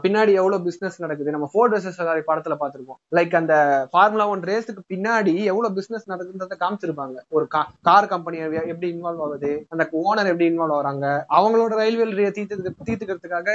[0.03, 1.33] பின்னாடி எவ்வளவு பிசினஸ் நடக்குது.
[1.35, 3.53] நம்ம ஃபோர் வெர்சஸ் ஃபெராரி படத்துல பாத்துருப்போம் லைக் அந்த
[3.91, 7.17] ஃபார்முலா ஒன் ரேஸுக்கு பின்னாடி எவ்வளவு பிசினஸ் நடக்குதுன்றத காமிச்சிருப்பாங்க.
[7.37, 7.45] ஒரு
[7.89, 8.39] கார் கம்பெனி
[8.73, 11.05] எப்படி இன்வால்வ் ஆகுது அந்த ஓனர் எப்படி இன்வால்வ் ஆகுறாங்க
[11.37, 13.49] அவங்களோட ரயில்வே தீர்த்து தீர்த்துக்கிறதுக்காக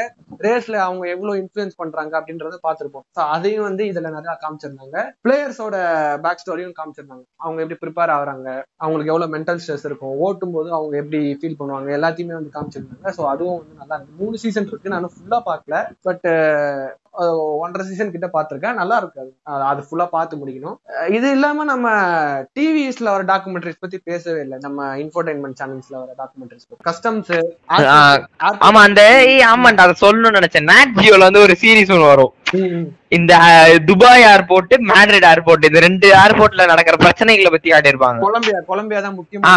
[0.47, 3.05] ரேஸ்ல அவங்க எவ்வளவு இன்ஃபுளுன்ஸ் பண்றாங்க அப்படின்றத பார்த்திருப்போம்.
[3.17, 4.97] ஸோ அதையும் வந்து இதுல நிறைய காமிச்சிருந்தாங்க.
[5.27, 5.77] பிளேயர்ஸோட
[6.25, 7.25] பேக் ஸ்டோரியும் காமிச்சிருந்தாங்க.
[7.45, 8.49] அவங்க எப்படி ப்ரிப்பேர் ஆகுறாங்க
[8.83, 13.15] அவங்களுக்கு எவ்வளவு மென்டல் ஸ்ட்ரெஸ் இருக்கும் ஓட்டும் போது அவங்க எப்படி ஃபீல் பண்ணுவாங்க எல்லாத்தையுமே வந்து காமிச்சிருந்தாங்க.
[13.19, 14.95] ஸோ அதுவும் வந்து நல்லா இருக்கு மூணு சீசன் இருக்கு.
[14.95, 15.77] நான் ஃபுல்லா பார்க்கல.
[16.09, 16.27] பட்
[17.63, 18.77] ஒன்றரை சீசன் கிட்ட பார்த்திருக்கேன்.
[18.81, 19.31] நல்லா இருக்கு அது.
[19.71, 20.77] அது ஃபுல்லா பார்த்து முடிக்கணும்.
[21.17, 21.87] இது இல்லாம நம்ம
[22.57, 24.59] டிவிஸ்ல வர டாக்குமெண்ட்ரிஸ் பத்தி பேசவே இல்லை.
[24.67, 27.33] நம்ம இன்ஃபோடைன்மெண்ட் சேனல்ஸ்ல வர டாக்குமெண்ட்ரிஸ் கஸ்டம்ஸ்
[28.69, 29.03] ஆமா அந்த
[29.53, 30.71] ஆமாண்டா அதை சொல்லணும்னு நினைச்சேன்.
[30.73, 32.33] நாட் ஜியோல வந்து ஒரு சீரிஸ் ஒன்று வரும்.
[33.17, 33.33] இந்த
[33.89, 38.21] துபாய் ஏர்போர்ட் மேட்ரிட் ஏர்போர்ட் இந்த ரெண்டு ஏர்போர்ட்ல நடக்கிற பிரச்சனைகளை பத்தி காட்டியிருப்பாங்க.
[38.25, 39.53] கொலம்பியா கொலம்பியா தான் முக்கியமா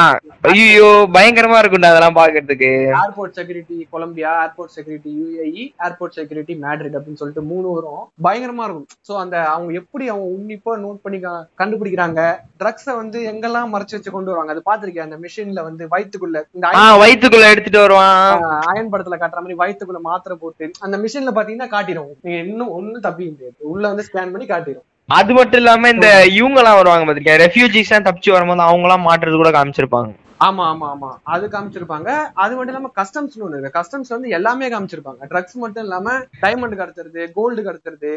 [0.52, 2.70] ஐயோ பயங்கரமா இருக்கும்டா அதெல்லாம் பாக்குறதுக்கு
[3.02, 5.50] airport security Colombia airport security UAE
[5.88, 8.04] airport security Madrid அப்படின்னு சொல்லிட்டு மூணு வரும்.
[8.26, 8.88] பயங்கரமா இருக்கும்.
[9.08, 11.20] சோ அந்த அவங்க எப்படி அவங்க உன்னிப்பா நோட் பண்ணி
[11.62, 12.20] கண்டுபிடிக்கிறாங்க?
[12.62, 14.54] ட்ரக்ஸ வந்து எங்கெல்லாம் மறைச்சு வச்சு கொண்டு வருவாங்க?
[14.56, 18.46] அது பாத்திருக்கேன் அந்த மிஷின்ல வந்து வயித்துக்குள்ள இந்த ஆஹ் வயித்துக்குள்ள எடுத்துட்டு வருவான்.
[18.70, 22.12] அயன் படத்துல காட்டுற மாதிரி வயித்துக்குள்ள மாத்திரை போட்டு அந்த மிஷின்ல பாத்தீங்கன்னா காட்டிடும்.
[22.24, 23.58] நீங்க இன்னும் ஒண்ணும் தப்பி முடியாது.
[23.74, 26.08] உள்ள வந்து ஸ்கேன் பண்ணி காட்டிடும் அது மட்டும் இல்லாம இந்த
[26.40, 30.12] இவங்க எல்லாம் வருவாங்க பாத்திருக்கேன் ரெஃப்யூஜிஸ் எல்லாம் தப்பிச்சு வரும்போது அவங்க எல்லாம் மாட்டுறது கூட காமிச்சிருப்பாங்க.
[30.46, 31.10] ஆமா ஆமா ஆமா.
[31.34, 32.10] அது காமிச்சிருப்பாங்க.
[32.44, 33.76] அது மட்டும் இல்லாம கஸ்டம்ஸ் ஒண்ணு இருக்கு.
[33.78, 35.28] கஸ்டம்ஸ் வந்து எல்லாமே காமிச்சிருப்பாங்க.
[35.32, 36.14] ட்ரக்ஸ் மட்டும் இல்லாம
[36.44, 38.12] டைமண்ட் கடத்துறது கோல்டு கடத்துறது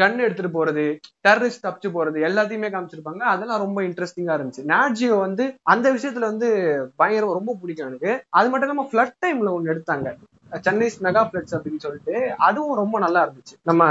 [0.00, 0.84] கன் எடுத்துட்டு போறது
[1.28, 3.22] டெரரிஸ்ட் தப்பிச்சு போறது எல்லாத்தையுமே காமிச்சிருப்பாங்க.
[3.34, 4.64] அதெல்லாம் ரொம்ப இன்ட்ரெஸ்டிங்கா இருந்துச்சு.
[4.74, 6.50] நாட்ஜியோ வந்து அந்த விஷயத்துல வந்து
[6.96, 8.12] பயங்கரம் ரொம்ப பிடிக்கும் எனக்கு.
[8.38, 10.08] அது மட்டும் இல்லாம ஃபிளட் டைம்ல ஒண்ணு எடுத்தாங்க.
[10.52, 13.54] சென்னைஸ் மெகா பிளட்ஸ் அப்படின்னு சொல்லிட்டு அதுவும் ரொம்ப நல்லா இருந்துச்சு.
[13.62, 13.82] நம்ம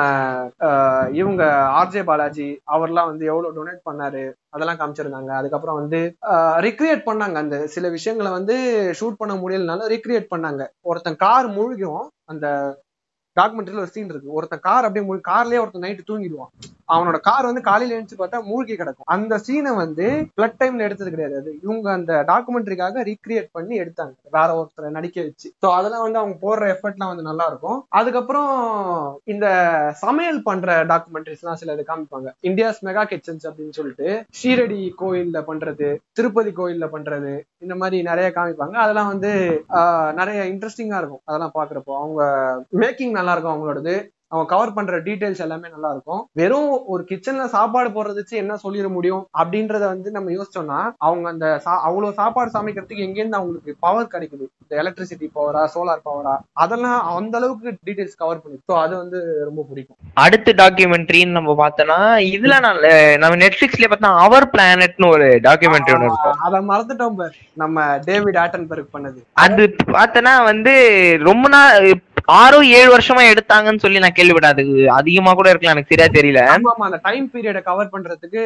[0.59, 1.43] அஹ், இவங்க
[1.79, 5.31] ஆர்ஜே பாலாஜி அவர்லாம் வந்து எவ்வளவு டொனேட் பண்ணாரு அதெல்லாம் காமிச்சிருந்தாங்க.
[5.31, 5.99] அதுக்கப்புறம் வந்து
[6.67, 7.33] ரிக்ரியேட் பண்ணாங்க.
[7.35, 8.55] அந்த சில விஷயங்களை வந்து
[8.99, 10.63] ஷூட் பண்ண முடியலனாலும் ரிக்ரியேட் பண்ணாங்க.
[10.81, 12.47] ஒருத்தன் கார் மூழ்கும் அந்த
[13.37, 14.31] டாக்குமெண்ட்ரியில ஒரு சீன் இருக்கு.
[14.31, 16.53] ஒருத்தன் கார் அப்படியே முழு கார்லயே ஒருத்தன் நைட்டு தூங்கிடுவான்.
[16.93, 19.07] அவனோட கார் வந்து காலையில எழுந்து பார்த்தா மூழ்கி கிடக்கும்.
[19.15, 20.05] அந்த சீனை வந்து
[20.37, 21.35] பிளட் டைம்ல எடுத்தது கிடையாது.
[21.41, 24.15] அது இவங்க அந்த டாக்குமெண்ட்ரிக்காக ரீக்ரியேட் பண்ணி எடுத்தாங்க.
[24.37, 25.47] வேற ஒருத்தரை நடிக்க வச்சு.
[25.63, 27.79] ஸோ அதெல்லாம் வந்து அவங்க போடுற எஃபர்ட்லாம் வந்து நல்லா இருக்கும்.
[27.99, 28.51] அதுக்கப்புறம்
[29.33, 29.47] இந்த
[30.03, 32.29] சமையல் பண்ற டாக்குமெண்ட்ரிஸ் எல்லாம் சில இது காமிப்பாங்க.
[32.49, 34.09] இந்தியாஸ் மெகா கிச்சன்ஸ் அப்படின்னு சொல்லிட்டு
[34.41, 37.33] ஷீரடி கோயில்ல பண்றது திருப்பதி கோயில்ல பண்றது
[37.65, 38.75] இந்த மாதிரி நிறைய காமிப்பாங்க.
[38.85, 39.31] அதெல்லாம் வந்து
[40.21, 41.23] நிறைய இன்ட்ரெஸ்டிங்கா இருக்கும்.
[41.29, 42.21] அதெல்லாம் பாக்குறப்போ அவங்க
[42.83, 43.95] மேக்கிங் நல்லா இருக்கும் அவங்களோடது.
[44.31, 48.87] அவங்க கவர் பண்ற டீடைல்ஸ் எல்லாமே நல்லா இருக்கும் வெறும் ஒரு கிச்சன்ல சாப்பாடு போடுறது வச்சு என்ன சொல்லிட
[48.95, 51.45] முடியும் அப்படின்றத வந்து நம்ம யோசிச்சோம்னா அவங்க அந்த
[51.87, 54.45] அவ்வளவு சாப்பாடு சமைக்கிறதுக்கு எங்கேருந்து அவங்களுக்கு பவர் கிடைக்குது?
[54.63, 59.61] இந்த எலக்ட்ரிசிட்டி பவரா சோலார் பவரா அதெல்லாம் அந்த அளவுக்கு டீடைல்ஸ் கவர் பண்ணி ஸோ அது வந்து ரொம்ப
[59.69, 59.97] பிடிக்கும்.
[60.23, 61.99] அடுத்த டாக்குமெண்ட்ரின்னு நம்ம பார்த்தோம்னா
[62.33, 62.81] இதுல நான்
[63.23, 67.17] நம்ம நெட்ஃபிளிக்ஸ்ல பார்த்தா அவர் பிளானட்னு ஒரு டாக்குமெண்ட்ரி ஒன்று இருக்கும் அதை மறந்துட்டோம்.
[67.63, 69.19] நம்ம டேவிட் ஆட்டன்பர்க் பண்ணது.
[69.45, 69.63] அது
[69.95, 70.73] பார்த்தனா வந்து
[71.29, 71.89] ரொம்ப நாள்
[72.37, 74.53] ஆறோ ஏழு வருஷமா எடுத்தாங்கன்னு சொல்லி நான் கேள்விப்பட்டேன்.
[74.55, 76.41] அது அதிகமா கூட இருக்கலாம் எனக்கு சரியா தெரியல.
[76.55, 78.41] ஆமா அந்த டைம் பீரியட கவர் பண்றதுக்கு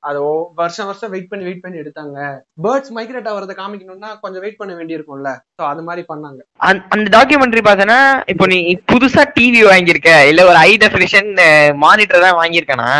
[0.00, 0.20] அது
[0.54, 2.18] வருஷம் வருஷம் வெயிட் பண்ணி வெயிட் பண்ணி எடுத்தாங்க.
[2.64, 5.32] பேர்ட்ஸ் மைக்ரேட் ஆகிறத காமிக்கணும்னா கொஞ்சம் வெயிட் பண்ண வேண்டியிருக்கும்ல.
[5.58, 6.40] சோ அது மாதிரி பண்ணாங்க.
[6.56, 8.58] அந்த- டாக்குமெண்ட்ரி பார்த்தனா இப்போ நீ
[8.92, 11.30] புதுசா டிவி வாங்கியிருக்க இல்ல ஒரு ஹை டெஃபினிஷன்
[11.76, 12.90] மானிட்டர் தான் வாங்கியிருக்கனா.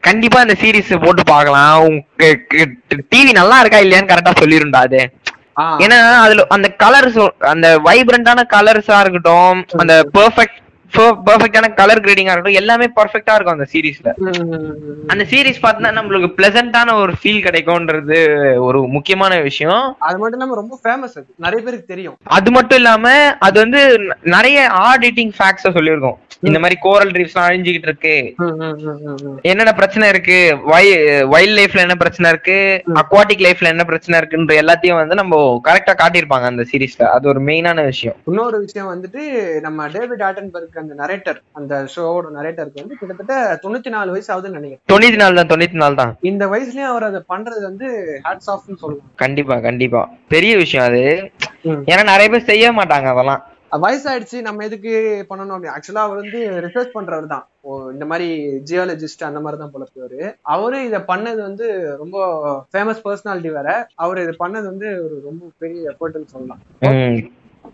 [0.00, 1.88] கண்டிப்பா அந்த சீரிஸ் போட்டு பார்க்கலாம்.
[3.14, 5.00] டிவி நல்லா இருக்கா இல்லையான்னு கரெக்டா சொல்லிருண்டா அது.
[5.78, 10.58] ஏன்னா அதுல அந்த கலர்ஸ் அந்த வைப்ரண்டான கலர்ஸா இருக்கட்டும் அந்த பெர்ஃபெக்ட்
[10.96, 14.08] பெர்ஃபெக்டான கலர் கிரேடிங்கா இருக்கட்டும் எல்லாமே பெர்ஃபெக்ட்டா இருக்கும் அந்த சீரிஸ்ல.
[15.12, 18.18] அந்த சீரிஸ் பார்த்தா நம்மளுக்கு பிளசண்டான ஒரு ஃபீல் கிடைக்கும்ன்றது
[18.68, 19.84] ஒரு முக்கியமான விஷயம்.
[20.08, 21.28] அது மட்டும் இல்லாம ரொம்ப ஃபேமஸ் அது.
[21.46, 22.16] நிறைய பேருக்கு தெரியும்.
[22.38, 23.14] அது மட்டும் இல்லாம
[23.48, 23.82] அது வந்து
[24.36, 24.58] நிறைய
[24.90, 26.18] ஆடிட்டிங் ஃபேக்ட்ஸ சொல்லியிருக்கோம்.
[26.48, 28.14] இந்த மாதிரி கோரல் ரீஃப்ஸ் எல்லாம் அழிஞ்சுக்கிட்டு இருக்கு.
[29.50, 30.38] என்னென்ன பிரச்சனை இருக்கு?
[31.32, 32.56] வைல்ட் லைஃப்ல என்ன பிரச்சனை இருக்கு?
[33.00, 37.84] அக்வாட்டிக் லைஃப்ல என்ன பிரச்சனை இருக்குன்ற எல்லாத்தையும் வந்து நம்ம கரெக்டா காட்டியிருப்பாங்க அந்த சீரிஸ்ல அது ஒரு மெயினான
[37.84, 38.16] விஷயம்.
[38.30, 39.22] இன்னொரு விஷயம் வந்துட்டு
[39.66, 44.82] நம்ம டேவிட் ஆட்டன்பர்க் அந்த நரேட்டர் அந்த ஷோவோட நரேட்டருக்கு வந்து கிட்டத்தட்ட தொண்ணூத்தி நாலு வயசு ஆகுதுன்னு நினைக்கிறேன்.
[44.92, 46.12] தொண்ணூத்தி நாலு தான் தொண்ணூத்தி நாலு தான்.
[46.30, 47.88] இந்த வயசுலயும் அவர் அதை பண்றது வந்து
[48.26, 50.02] ஹேட்ஸ் ஆஃப்னு சொல்லலாம் கண்டிப்பா கண்டிப்பா.
[50.34, 51.04] பெரிய விஷயம் அது.
[51.92, 53.42] ஏன்னா நிறைய பேர் செய்ய மாட்டாங்க அதெல்லாம்.
[53.82, 54.92] வயசாயிடுச்சு நம்ம எதுக்கு
[55.28, 57.44] பண்ணணும் அப்படி ஆக்சுவலா அவர் வந்து ரிசர்ச் பண்றவர் தான்.
[57.94, 58.28] இந்த மாதிரி
[58.68, 60.22] ஜியாலஜிஸ்ட் அந்த மாதிரி தான் பொழப்பவர்
[60.54, 61.66] அவரு இதை பண்ணது வந்து
[62.02, 62.16] ரொம்ப
[62.72, 63.68] ஃபேமஸ் பர்சனாலிட்டி வேற.
[64.04, 66.62] அவர் இது பண்ணது வந்து ஒரு ரொம்ப பெரிய எஃபர்ட்னு சொல்லலாம்.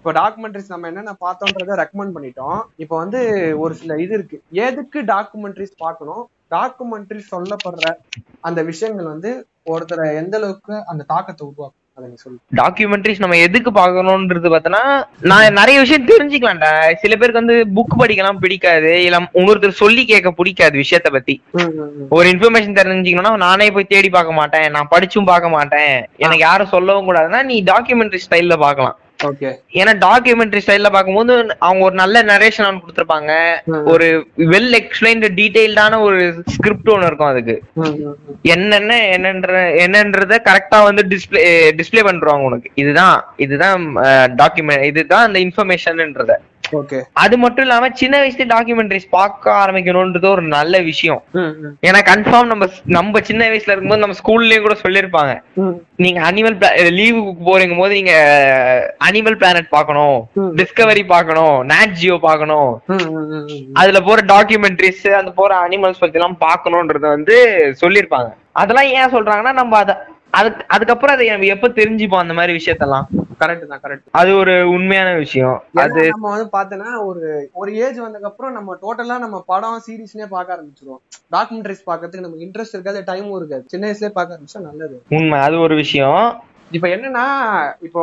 [0.06, 2.58] இப்போ டாக்குமெண்ட்ரிஸ் நம்ம என்னென்ன பார்த்தோன்றத ரெக்கமெண்ட் பண்ணிட்டோம்.
[2.82, 3.20] இப்போ வந்து
[3.62, 4.36] ஒரு சில இது இருக்கு.
[4.66, 6.20] எதுக்கு டாக்குமெண்ட்ரிஸ் பார்க்கணும்?
[6.54, 7.86] டாக்குமெண்ட்ரி சொல்லப்படுற
[8.48, 9.30] அந்த விஷயங்கள் வந்து
[9.72, 12.36] ஒருத்தரை எந்த அளவுக்கு அந்த தாக்கத்தை உருவாக்கும்?
[12.60, 14.82] டாக்குமெண்ட்ரிஸ் நம்ம எதுக்கு பார்க்கணும்ன்றது பார்த்தோன்னா
[15.30, 16.70] நான் நிறைய விஷயம் தெரிஞ்சுக்கலாம்டா.
[17.02, 18.92] சில பேருக்கு வந்து புக் படிக்கலாம் பிடிக்காது.
[19.06, 21.36] இல்ல இன்னொருத்தர் சொல்லி கேட்க பிடிக்காது விஷயத்த பத்தி.
[22.18, 24.68] ஒரு இன்ஃபர்மேஷன் தெரிஞ்சுக்கணும்னா நானே போய் தேடி பார்க்க மாட்டேன்.
[24.76, 25.96] நான் படிச்சும் பார்க்க மாட்டேன்.
[26.26, 28.96] எனக்கு யாரும் சொல்லவும் கூடாதுன்னா நீ டாக்குமெண்ட்ரி ஸ்டைல்ல பார்க்கலாம்.
[28.98, 29.05] ஓகே
[29.80, 31.34] ஏன்னா டாக்குமெண்ட்ரி ஸ்டைல்ல பார்க்கும்போது
[31.66, 33.32] அவங்க ஒரு நல்ல நரேஷன் ஒன்று கொடுத்துருப்பாங்க.
[33.92, 34.06] ஒரு
[34.52, 36.18] வெல் எக்ஸ்பிளைன்டு டீடைல்டான ஒரு
[36.54, 37.56] ஸ்கிரிப்ட் ஒன்று இருக்கும் அதுக்கு.
[38.54, 41.42] என்னென்ன என்னன்ற என்னன்றத கரெக்டா வந்து டிஸ்ப்ளே
[41.80, 42.70] டிஸ்ப்ளே பண்றாங்க உனக்கு.
[42.82, 43.86] இதுதான் இதுதான்
[44.42, 46.34] டாக்குமெண்ட் இதுதான் அந்த இன்ஃபர்மேஷன்ன்றத
[47.24, 51.20] அது மட்டும் இல்லாம சின்ன வயசுல டாக்குமெண்ட்ரிஸ் பார்க்க ஆரம்பிக்கணும்ன்றது ஒரு நல்ல விஷயம்.
[51.88, 55.34] ஏன்னா கன்ஃபார்ம் நம்ம நம்ம சின்ன வயசுல இருக்கும்போது நம்ம ஸ்கூல்லயும் கூட சொல்லியிருப்பாங்க.
[56.04, 56.56] நீங்க அனிமல்
[56.98, 58.14] லீவுக்கு போறீங்க போது நீங்க
[59.08, 60.50] அனிமல் பிளானட் பார்க்கணும் ம்.
[60.60, 62.72] டிஸ்கவரி பார்க்கணும் நாட் ஜியோ பார்க்கணும்.
[63.82, 67.36] அதுல போற டாக்குமெண்ட்ரிஸ் அந்த போற அனிமல்ஸ் பத்தி எல்லாம் பார்க்கணும்ன்றத வந்து
[67.84, 68.30] சொல்லியிருப்பாங்க.
[68.62, 69.92] அதெல்லாம் ஏன் சொல்றாங்கன்னா நம்ம அத
[70.38, 73.06] அதுக்கு அதுக்கப்புறம் அதை நம்ம எப்ப தெரிஞ்சுப்போம் அந்த மாதிரி விஷயத்தெல்லாம்?
[73.42, 75.56] கரெக்ட் தான் கரெக்ட் அது ஒரு உண்மையான விஷயம்.
[75.84, 77.22] அது நம்ம வந்து பார்த்தோன்னா ஒரு
[77.54, 81.02] ஒரு ஏஜ் வந்ததுக்கு அப்புறம் நம்ம டோட்டலா நம்ம படம் சீரிஸ்னே பார்க்க ஆரம்பிச்சிருவோம்.
[81.36, 83.64] டாக்குமெண்ட்ரிஸ் பார்க்கறதுக்கு நமக்கு இன்ட்ரெஸ்ட் இருக்காது டைமும் இருக்காது.
[83.74, 84.98] சின்ன வயசுலயே பார்க்க ஆரம்பிச்சா நல்லது.
[85.18, 86.20] உண்மை அது ஒரு விஷயம்.
[86.72, 87.24] இப்ப என்னன்னா
[87.86, 88.02] இப்போ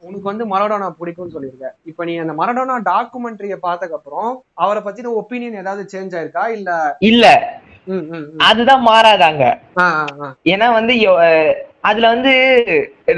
[0.00, 1.68] உனக்கு வந்து மரடோனா பிடிக்கும்னு சொல்லியிருக்க.
[1.84, 6.44] இப்ப நீ அந்த மரடோனா டாக்குமெண்ட்ரிய பார்த்ததுக்கு அப்புறம் அவரை பத்தின ஒப்பீனியன் ஏதாவது சேஞ்ச் ஆயிருக்கா?
[6.48, 7.24] இல்ல இல்ல.
[8.48, 9.44] அதுதான் மாறாதாங்க.
[10.52, 10.94] ஏன்னா வந்து
[11.88, 12.32] அதுல வந்து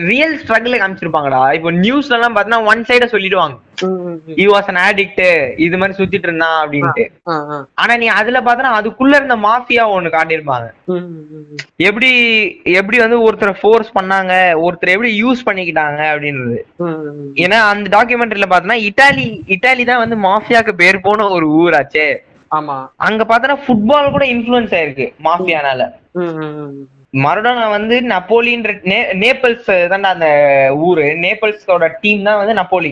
[0.08, 3.56] ரியல் ஸ்ட்ரகிள் காமிச்சிருப்பாங்கடா இப்போ நியூஸ்ல எல்லாம் பாத்தீங்கன்னா ஒன் சைட சொல்லிடுவாங்க.
[4.40, 5.22] யூ வாஸ் அன் ஆடிக்ட்
[5.66, 7.04] இது மாதிரி சுத்திட்டு இருந்தான் அப்படின்ட்டு.
[7.82, 10.68] ஆனா நீ அதுல பாத்தனா அதுக்குள்ள இருந்த மாஃபியா ஒண்ணு காட்டியிருப்பாங்க.
[11.88, 12.10] எப்படி
[12.80, 14.34] எப்படி வந்து ஒருத்தரை ஃபோர்ஸ் பண்ணாங்க
[14.66, 16.60] ஒருத்தரை எப்படி யூஸ் பண்ணிக்கிட்டாங்க அப்படின்றது.
[17.44, 19.26] ஏன்னா அந்த டாக்குமெண்ட்ரியில பாத்தனா இட்டாலி
[19.56, 22.08] இட்டாலி தான் வந்து மாஃபியாக்கு பேர் போன ஒரு ஊராச்சே
[22.50, 22.76] ஆமா.
[22.98, 25.82] அங்க பாத்தனா ஃபுட்பால் கூட இன்ஃபுளுன்ஸ் ஆயிருக்கு மாஃபியானால.
[26.14, 26.86] ம், ம், ம், ம்.
[27.16, 30.28] மறுடனா வந்து நப்போலின்ற நே- நேபிள்ஸ் தான்டா அந்த
[30.78, 31.04] ஊரு.
[31.18, 32.90] நேபிள்ஸோட டீம் தான் வந்து நப்போலி.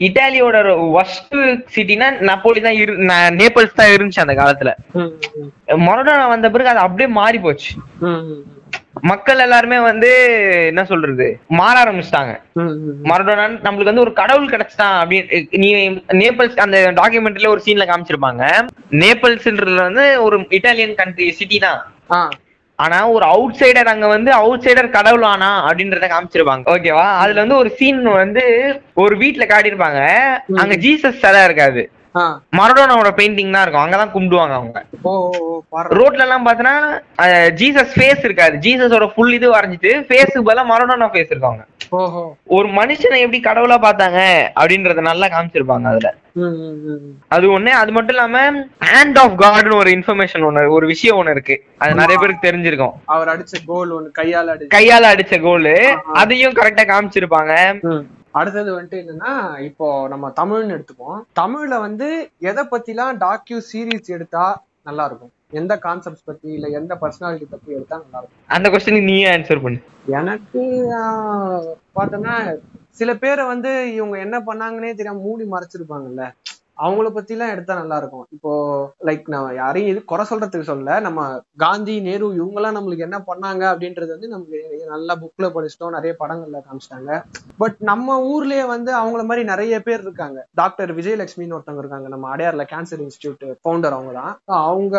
[0.00, 0.56] இட்டாலியோட
[0.98, 1.36] ஒஸ்ட்
[1.74, 2.94] சிட்டினா நப்போலி தான் இரு
[3.36, 4.72] நேபிள்ஸ் தான் இருந்துச்சு அந்த காலத்துல.
[5.86, 7.72] மொரடோனா வந்த பிறகு அது அப்படியே மாறி போச்சு
[9.02, 10.10] மக்கள் எல்லாருமே வந்து
[10.66, 12.40] என்ன சொல்றது மாற ஆரம்பிச்சிட்டாங்க.
[12.52, 13.04] ம், ம்.
[13.04, 18.68] மரடோனா நம்மளுக்கு வந்து ஒரு கடவுள் கிடைச்சிட்டான் அப்படின்னு நீ நேபிள்ஸ் அந்த டாக்குமெண்ட்ரியில ஒரு சீன்ல காமிச்சிருப்பாங்க.
[18.92, 21.80] நேபிள்ஸ்ன்றது வந்து ஒரு இட்டாலியன் கண்ட்ரி சிட்டி தான்.
[22.76, 26.62] ஆனா ஒரு அவுட் சைடர் அங்க வந்து அவுட் சைடர் கடவுள் ஆனா அப்படின்றத காமிச்சிருப்பாங்க.
[26.66, 30.00] ஓகேவா அதுல வந்து ஒரு சீன் வந்து ஒரு வீட்ல காட்டியிருப்பாங்க.
[30.56, 31.90] அங்க ஜீசஸ் சிலை இருக்காது.
[32.16, 32.40] ஆ.
[32.58, 33.84] மரடோனாவோட பெயிண்டிங் தான் இருக்கும்.
[33.84, 34.84] அங்கதான் கும்பிடுவாங்க அவங்க.
[35.98, 36.76] ரோட்ல எல்லாம் பாத்தீங்கன்னா
[37.50, 38.56] ஜீசஸ் ஃபேஸ் இருக்காது.
[38.56, 41.62] ஜீசஸோட ஃபுல் இது வரைஞ்சிட்டு ஃபேஸுக்கு பதிலா மரடோனா ஃபேஸ் இருக்காங்க.
[42.46, 44.18] ஒரு மனுஷனை எப்படி கடவுளா பார்த்தாங்க
[44.60, 46.14] அப்படின்றத நல்லா காமிச்சிருப்பாங்க அதுல.
[47.28, 47.68] அது ஒண்ணு.
[47.68, 48.42] அது மட்டும் இல்லாம
[48.92, 51.64] ஹேண்ட் ஆஃப் காட்னு ஒரு இன்ஃபர்மேஷன் ஒண்ணு ஒரு விஷயம் ஒண்ணு இருக்கு.
[51.78, 52.94] அது நிறைய பேருக்கு தெரிஞ்சிருக்கும்.
[53.04, 55.74] அவர் அடிச்ச கோல் ஒண்ணு கையால அடிச்சு கையால அடிச்ச கோலு
[56.12, 57.54] அதையும் கரெக்டா காமிச்சிருப்பாங்க.
[58.34, 59.32] அடுத்தது வந்துட்டு என்னன்னா
[59.68, 62.08] இப்போ நம்ம தமிழ்னு எடுத்துப்போம் தமிழ்ல வந்து
[62.44, 64.44] எதை பத்திலாம் டாக்யூ சீரிஸ் எடுத்தா
[64.84, 69.26] நல்லா இருக்கும் எந்த கான்செப்ட்ஸ் பத்தி இல்ல எந்த பர்சனாலிட்டி பத்தி எடுத்தா நல்லா இருக்கும் அந்த கொஸ்டினுக்கு நீயே
[69.32, 69.80] ஆன்சர் பண்ணு.
[70.18, 70.62] எனக்கு
[70.98, 71.66] ஆஹ்,
[71.96, 72.34] பார்த்தோன்னா
[72.98, 76.24] சில பேரை வந்து இவங்க என்ன பண்ணாங்கன்னே தெரியாம மூடி மறைச்சிருப்பாங்கல்ல.
[76.80, 78.52] அவங்கள பத்தி எல்லாம் எடுத்தா நல்லா இருக்கும் இப்போ
[79.04, 81.20] லைக் நான் யாரையும் இது குறை சொல்றதுக்கு சொல்ல நம்ம
[81.56, 85.90] காந்தி நேரு இவங்கெல்லாம் நம்மளுக்கு என்ன பண்ணாங்க அப்படின்றது வந்து நமக்கு நல்லா புக்ல படிச்சிட்டோம்.
[85.90, 87.10] நிறைய படங்கள்ல காமிச்சிட்டாங்க.
[87.58, 90.46] பட் நம்ம ஊர்லயே வந்து அவங்கள மாதிரி நிறைய பேர் இருக்காங்க.
[90.54, 92.08] டாக்டர் விஜயலட்சுமின்னு ஒருத்தவங்க இருக்காங்க.
[92.08, 94.96] நம்ம அடையார்ல கேன்சர் இன்ஸ்டியூட் ஃபவுண்டர் அவங்க தான் அவங்க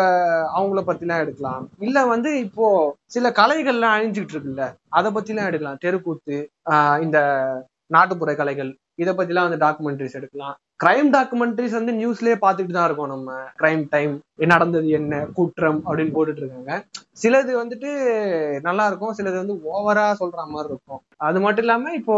[0.56, 1.68] அவங்கள பத்திலாம் எடுக்கலாம்.
[1.78, 2.66] இல்ல வந்து இப்போ
[3.06, 4.64] சில கலைகள்லாம் அழிஞ்சுக்கிட்டு இருக்குல்ல.
[4.88, 5.80] அதை பத்திலாம் எடுக்கலாம்.
[5.80, 6.38] தெருக்கூத்து
[6.70, 7.18] ஆஹ் இந்த
[7.86, 10.56] நாட்டுப்புற கலைகள் இதை பத்திலாம் வந்து டாக்குமெண்ட்ரிஸ் எடுக்கலாம்.
[10.82, 13.32] கிரைம் டாக்குமெண்ட்ரிஸ் வந்து நியூஸ்லயே பார்த்துட்டு தான் இருக்கோம் நம்ம.
[13.60, 14.14] கிரைம் டைம்
[14.52, 16.72] நடந்தது என்ன குற்றம் அப்படின்னு போட்டுட்டு இருக்காங்க.
[17.22, 17.90] சிலது வந்துட்டு
[18.60, 19.14] நல்லா இருக்கும்.
[19.18, 21.00] சிலது வந்து ஓவரா சொல்ற மாதிரி இருக்கும்.
[21.16, 22.14] அது மட்டும் இல்லாம இப்போ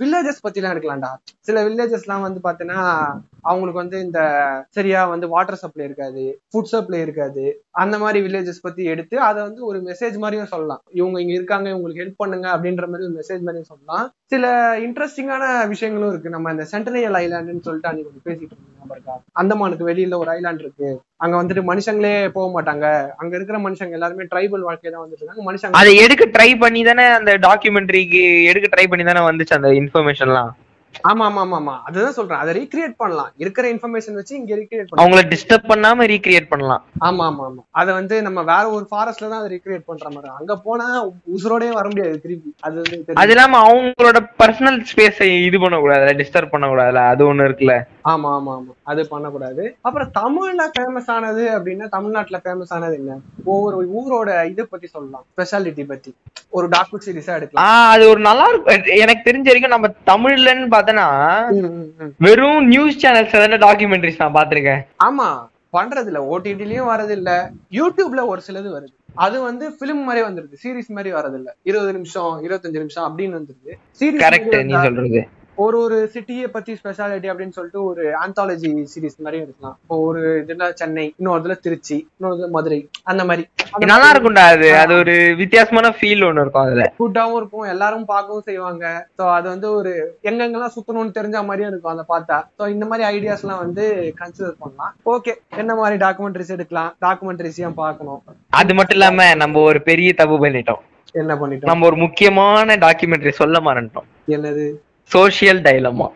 [0.00, 1.10] வில்லேஜஸ் பத்திலாம் எடுக்கலாம்டா.
[1.40, 2.80] சில வில்லேஜஸ்லாம் வந்து பாத்தீங்கன்னா
[3.42, 4.20] அவங்களுக்கு வந்து இந்த
[4.76, 7.44] சரியா வந்து வாட்டர் சப்ளை இருக்காது ஃபுட் சப்ளை இருக்காது.
[7.70, 10.82] அந்த மாதிரி வில்லேஜஸ் பத்தி எடுத்து அதை வந்து ஒரு மெசேஜ் மாதிரியும் சொல்லலாம்.
[11.00, 14.06] இவங்க இங்க இருக்காங்க இவங்களுக்கு ஹெல்ப் பண்ணுங்க அப்படின்ற மாதிரி ஒரு மெசேஜ் மாதிரியும் சொல்லலாம்.
[14.32, 14.44] சில
[14.86, 16.34] இன்ட்ரெஸ்டிங்கான விஷயங்கள் விஷயங்களும் இருக்கு.
[16.36, 20.88] நம்ம இந்த சென்டனியல் ஐலாண்டுன்னு சொல்லிட்டு அன்னைக்கு பேசிட்டு இருந்தோம் அந்தமானுக்கு வெளியில ஒரு ஐலாண்ட் இருக்கு.
[21.24, 22.86] அங்க வந்துட்டு மனுஷங்களே போக மாட்டாங்க.
[23.20, 25.46] அங்க இருக்கிற மனுஷங்க எல்லாருமே ட்ரைபல் வாழ்க்கை தான் வந்துட்டு இருக்காங்க.
[25.48, 30.52] மனுஷங்க அதை எடுக்க ட்ரை பண்ணி தானே அந்த டாக்குமெண்ட்ரிக்கு எடுக்க ட்ரை பண்ணி தானே வந்துச்சு அந்த இன்ஃபர்மேஷன்லாம்
[31.02, 32.40] ஆமா ஆமா ஆமா ஆமா அதுதான் சொல்றேன்.
[32.40, 33.30] அதை ரீக்ரியேட் பண்ணலாம்.
[33.38, 35.02] இருக்கிற இன்ஃபர்மேஷன் வச்சு இங்க ரீக்ரியேட் பண்ணலாம்.
[35.02, 36.82] அவங்கள டிஸ்டர்ப் பண்ணாம ரீக்ரியேட் பண்ணலாம்.
[37.00, 40.56] ஆமா ஆமா ஆமா அதை வந்து நம்ம வேற ஒரு ஃபாரஸ்ட்ல தான் அதை ரீக்ரியேட் பண்ற மாதிரி அங்க
[40.58, 40.86] போனா
[41.34, 42.50] உசுரோடயே வர முடியாது திருப்பி.
[42.62, 43.16] அது வந்து.
[43.16, 47.76] அது இல்லாம அவங்களோட பர்சனல் ஸ்பேஸ் இது பண்ண கூடாதுல டிஸ்டர்ப் பண்ண கூடாதுல அது ஒண்ணு இருக்குல்ல.
[48.04, 49.64] ஆமா ஆமா ஆமா அது பண்ணக்கூடாது.
[49.82, 53.18] அப்புறம் தமிழ்ல ஃபேமஸ் ஆனது அப்படின்னா தமிழ்நாட்டுல ஃபேமஸ் ஆனது என்ன?
[53.46, 55.24] ஒவ்வொரு ஊரோட இதை பத்தி சொல்லலாம்.
[55.32, 56.10] ஸ்பெஷாலிட்டி பத்தி.
[56.52, 57.70] ஒரு டாக்கு சீரிஸா எடுக்கலாம்.
[57.92, 58.72] அது ஒரு நல்லா இருக்கும்.
[58.96, 62.12] எனக்கு தெரிஞ்ச வரைக்கும் நம்ம தமிழ்லன்னு ம்.
[62.18, 65.28] வெறும் நியூஸ் சேனல்ஸ் தானே டாக்குமெண்ட்ரிஸ் நான் பாத்திருக்கேன் ஆமா
[65.72, 67.30] பண்றது இல்ல ஓடிடிலயும் வரது இல்ல
[67.72, 68.94] யூடியூப்ல ஒரு சிலது வருது.
[69.14, 70.54] அது வந்து பிலிம் மாதிரி வந்துருது.
[70.62, 73.72] சீரிஸ் மாதிரி வரது இல்ல இருபது நிமிஷம் இருபத்தஞ்சு நிமிஷம் அப்படின்னு வந்துருது.
[74.24, 75.22] கரெக்ட் நீ சீரிஸ் சொல்றது.
[75.62, 79.76] ஒரு ஒரு சிட்டியை பத்தி ஸ்பெஷாலிட்டி அப்படின்னு சொல்லிட்டு ஒரு ஆந்தாலஜி சீரிஸ் மாதிரி எடுக்கலாம்.
[79.82, 82.78] இப்போ ஒரு இதுல சென்னை இன்னொருதுல திருச்சி இன்னொரு மதுரை
[83.10, 83.44] அந்த மாதிரி.
[83.92, 84.68] நல்லா இருக்கும்டா அது.
[84.76, 86.84] அது ஒரு வித்தியாசமான ஃபீல் ஒண்ணு இருக்கும் அதுல.
[87.00, 88.84] கூட்டாவும் இருக்கும் எல்லாரும் பார்க்கவும் செய்வாங்க.
[89.18, 89.92] சோ அது வந்து ஒரு
[90.30, 92.38] எங்கெங்கெல்லாம் சுத்தணும்னு தெரிஞ்ச மாதிரியும் இருக்கும் அதை பார்த்தா.
[92.58, 93.84] சோ இந்த மாதிரி ஐடியாஸ் எல்லாம் வந்து
[94.20, 94.94] கன்சிடர் பண்ணலாம்.
[95.14, 96.90] ஓகே என்ன மாதிரி டாக்குமெண்ட்ரிஸ் எடுக்கலாம்?
[97.06, 98.22] டாக்குமெண்ட்ரிஸையும் பார்க்கணும்?
[98.62, 100.82] அது மட்டும் இல்லாம நம்ம ஒரு பெரிய தப்பு பண்ணிட்டோம்.
[101.22, 101.70] என்ன பண்ணிட்டோம்?
[101.72, 104.08] நம்ம ஒரு முக்கியமான டாக்குமெண்ட்ரி சொல்ல மறந்துட்டோம்.
[104.36, 104.66] என்னது?
[105.10, 106.08] Social dilemma.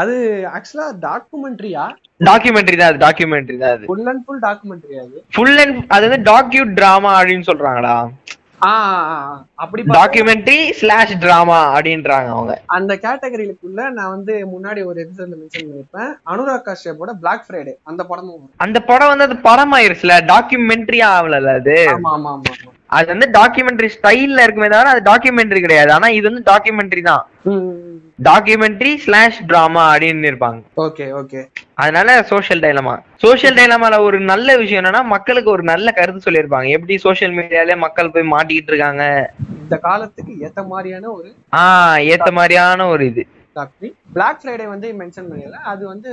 [0.00, 0.14] அது
[0.56, 1.84] ஆக்சுவலா டாக்குமெண்ட்ரியா?
[2.20, 3.84] டாக்குமெண்ட்ரி தான் அது டாக்குமெண்ட்ரி தான் அது.
[3.88, 5.16] ஃபுல் அண்ட் ஃபுல் டாக்குமெண்ட்ரி அது?
[5.34, 7.96] ஃபுல் அண்ட் அது வந்து டாக்யூ டிராமா அப்படின்னு சொல்றாங்கடா.
[9.62, 12.52] அப்படி டாக்குமெண்ட்ரி ஸ்லாஷ் டிராமா அப்படின்றாங்க அவங்க.
[12.76, 18.46] அந்த கேட்டகரிக்குள்ள நான் வந்து முன்னாடி ஒரு எபிசோட்ல மென்ஷன் பண்ணிருப்பேன் அனுராக் காஷ்யப்போட பிளாக் ஃப்ரைடே அந்த படமும்.
[18.66, 22.54] அந்த படம் வந்து அது படம் ஆயிருச்சுல டாக்குமெண்ட்ரி ஆகல அது ஆமா ஆமா ஆமா.
[22.96, 25.90] அது வந்து டாக்குமெண்ட்ரி ஸ்டைல்ல இருக்குமே தவிர அது டாக்குமெண்ட்ரி கிடையாது.
[25.96, 27.22] ஆனா இது வந்து டாக்குமெண்ட்ரி தான்.
[28.28, 30.60] டாக்குமெண்ட்ரி ஸ்லாஷ் டிராமா அப்படின்னு இருப்பாங்க.
[30.84, 31.40] Okay okay.
[31.82, 36.68] அதனால சோஷியல் டைலமா சோஷியல் டைலமால ஒரு நல்ல விஷயம் என்னன்னா மக்களுக்கு ஒரு நல்ல கருத்து சொல்லியிருப்பாங்க.
[36.78, 39.04] எப்படி சோஷியல் மீடியால மக்கள் போய் மாட்டிக்கிட்டு இருக்காங்க?
[39.64, 41.30] இந்த காலத்துக்கு ஏத்த மாதிரியான ஒரு
[41.62, 43.24] ஆஹ் ஏத்த மாதிரியான ஒரு இது.
[43.56, 46.10] டாக்டரி பிளாக் ஃப்ரைடே வந்து மென்ஷன் பண்ணிடல அது வந்து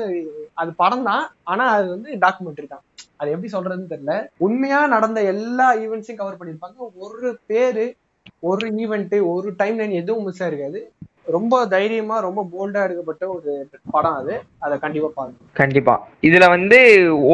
[0.62, 1.24] அது படம் தான்.
[1.52, 2.84] ஆனா அது வந்து டாக்குமெண்ட்ரி தான்.
[3.22, 4.14] அது எப்படி சொல்றதுன்னு தெரியல.
[4.38, 7.86] உண்மையா நடந்த எல்லா ஈவெண்ட்ஸையும் கவர் பண்ணிருப்பாங்க ஒரு பேரு
[8.40, 10.80] ஒரு ஈவெண்ட் ஒரு டைம் லைன் எதுவும் மிஸ் ஆயிருக்காது
[11.26, 13.52] ரொம்ப தைரியமா ரொம்ப போல்டா எடுக்கப்பட்ட ஒரு
[13.92, 14.36] படம் அது.
[14.60, 15.38] அதை கண்டிப்பா பாருங்க.
[15.54, 16.08] கண்டிப்பா.
[16.22, 16.80] இதுல வந்து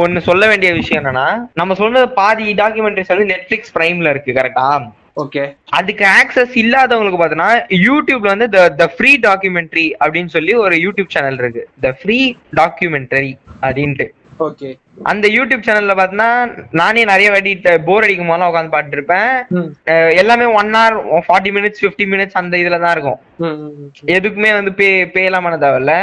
[0.01, 4.67] ஒன்னு சொல்ல வேண்டிய விஷயம் என்னன்னா நம்ம சொன்னது பாதி டாக்குமெண்ட்ரிஸ் வந்து நெட்ஃபிளிக்ஸ் பிரைம்ல இருக்கு கரெக்டா
[5.15, 5.43] ஓகே.
[5.69, 7.51] அதுக்கு ஆக்சஸ் இல்லாதவங்களுக்கு பார்த்தோன்னா
[7.87, 11.63] யூடியூப்ல வந்து த த ஃப்ரீ டாக்குமெண்ட்ரி அப்படின்னு சொல்லி ஒரு யூடியூப் சேனல் இருக்கு.
[11.81, 14.07] த ஃப்ரீ டாக்குமெண்ட்ரி அப்படின்ட்டு.
[14.45, 14.69] ஓகே
[15.11, 16.31] அந்த யூடியூப் சேனல்ல பார்த்தீங்கன்னா
[16.79, 17.51] நானே நிறைய வாட்டி
[17.87, 19.31] போர் அடிக்கும் போதெல்லாம் உட்காந்து பாத்துட்டு இருப்பேன்
[20.21, 20.95] எல்லாமே one hour
[21.27, 23.19] forty minutes fifty minutes அந்த இதுல தான் இருக்கும்.
[24.15, 25.95] எதுக்குமே வந்து பே பேலாம் பண்ண தேவையில்ல.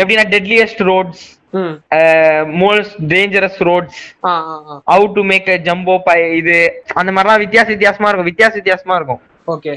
[0.00, 1.24] எப்படின்னா deadliest roads
[2.62, 4.02] most dangerous roads
[4.92, 6.56] how to make jumbo pie இது
[7.00, 9.22] அந்த மாதிரிலாம் வித்தியாச வித்தியாசமா இருக்கும் வித்தியாச வித்தியாசமா இருக்கும்.
[9.54, 9.74] ஓகே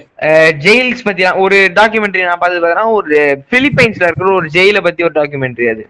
[0.65, 3.17] ஜெயில்ஸ் பத்தி ஒரு டாக்குமெண்ட்ரி நான் பார்த்து பார்த்தா ஒரு
[3.53, 5.85] பிலிப்பைன்ஸ்ல இருக்கிற ஒரு ஜெயில பத்தி ஒரு டாக்குமெண்ட்ரி அது.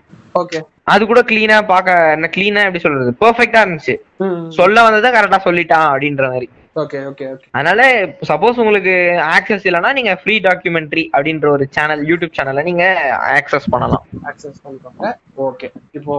[0.84, 1.90] அது கூட கிளீனா பாக்க
[2.36, 3.12] கிளீனா எப்படி சொல்றது?
[3.22, 3.96] பெர்ஃபெக்ட்டா இருந்துச்சு.
[4.60, 6.50] சொல்ல வந்ததை கரெக்டா சொல்லிட்டான் அப்படின்ற மாதிரி.
[6.76, 7.48] Okay okay okay.
[7.58, 7.82] அதனால
[8.30, 8.94] சப்போஸ் உங்களுக்கு
[9.36, 12.86] ஆக்சஸ் இல்லைன்னா நீங்க ஃப்ரீ டாக்குமெண்ட்ரி அப்படின்ற ஒரு சேனல் யூடியூப் சேனலை நீங்க
[13.38, 14.04] ஆக்சஸ் பண்ணலாம்.
[14.30, 15.10] ஆக்சஸ் பண்ணிக்கோங்க
[15.48, 15.68] ஓகே.
[15.98, 16.16] இப்போ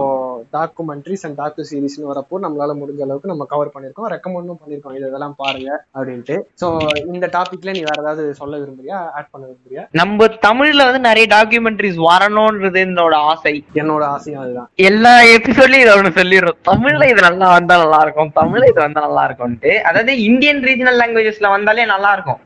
[0.57, 5.35] டாக்குமெண்ட்ரிஸ் அண்ட் டாக்கு சீரிஸ்னு வரப்போ நம்மளால முடிஞ்ச அளவுக்கு நம்ம கவர் பண்ணிருக்கோம் ரெக்கமெண்டும் பண்ணிருக்கோம் இது இதெல்லாம்
[5.43, 6.37] பாருங்க அப்படின்ட்டு.
[6.61, 6.67] சோ
[7.13, 8.99] இந்த டாபிக்ல நீ வேற ஏதாவது சொல்ல விரும்புறியா?
[9.17, 9.85] ஆட் பண்ண விரும்புறியா?
[10.01, 13.55] நம்ம தமிழ்ல வந்து நிறைய டாக்குமெண்ட்ரிஸ் வரணும்ன்றது என்னோட ஆசை.
[13.81, 14.69] என்னோட ஆசையும் அதுதான்.
[14.89, 16.59] எல்லா எபிசோட்லயும் இதை ஒண்ணு சொல்லிடுறோம்.
[16.71, 18.31] தமிழ்ல இது நல்லா வந்தா நல்லா இருக்கும்.
[18.41, 20.13] தமிழ்ல இது வந்தா நல்லா இருக்கும்ட்டு அதாவது
[20.45, 22.39] இந்தியன் ரீஜனல் லாங்குவேஜஸ்ல வந்தாலே நல்லா இருக்கும்.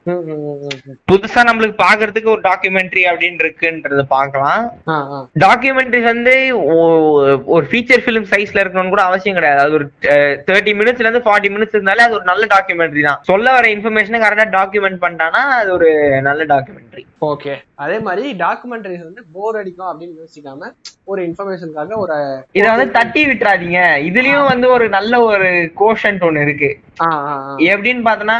[1.10, 4.04] புதுசா நம்மளுக்கு பாக்குறதுக்கு ஒரு டாக்குமெண்ட்ரி அப்படின்னு இருக்குன்றது
[4.88, 4.98] ஆ.
[5.44, 6.34] டாக்குமெண்ட்ரிஸ் வந்து
[7.56, 9.62] ஒரு ஃபீச்சர் ஃபிலிம் சைஸ்ல இருக்கணும்னு கூட அவசியம் கிடையாது.
[9.64, 9.88] அது ஒரு
[10.48, 13.22] தேர்ட்டி மினிட்ஸ்ல இருந்து ஃபார்ட்டி மினிட்ஸ் இருந்தாலே அது ஒரு நல்ல டாக்குமெண்ட்ரி தான்.
[13.24, 15.90] சொல்ல வர இன்ஃபர்மேஷனை கரெக்டா டாக்குமெண்ட் பண்ணிட்டானா அது ஒரு
[16.22, 20.70] நல்ல டாக்குமெண்ட்ரி ஓகே அதே மாதிரி டாக்குமெண்ட்ரிஸ் வந்து போர் அடிக்கும் அப்படின்னு யோசிக்காம
[21.06, 22.16] ஒரு இன்ஃபர்மேஷனுக்காக ஒரு
[22.56, 23.80] இத வந்து தட்டி விட்டுறாதீங்க.
[24.08, 26.70] இதுலயும் வந்து ஒரு நல்ல ஒரு கோஷன்ட் ஒண்ணு இருக்கு.
[27.02, 27.08] ஆ.
[27.88, 28.40] எப்படின்னு பார்த்தோன்னா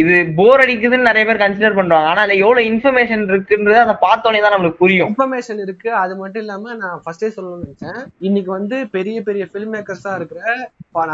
[0.00, 2.08] இது போர் அடிக்குதுன்னு நிறைய பேர் கன்சிடர் பண்றாங்க.
[2.10, 5.08] ஆனா அதுல எவ்வளவு இன்ஃபர்மேஷன் இருக்குன்றது அதை பார்த்தோன்னே தான் நம்மளுக்கு புரியும்.
[5.10, 5.88] இன்ஃபர்மேஷன் இருக்கு.
[6.02, 8.00] அது மட்டும் இல்லாம நான் ஃபர்ஸ்டே சொல்லணும்னு நினைச்சேன்.
[8.28, 10.42] இன்னைக்கு வந்து பெரிய பெரிய ஃபில்ம் மேக்கர்ஸா இருக்கிற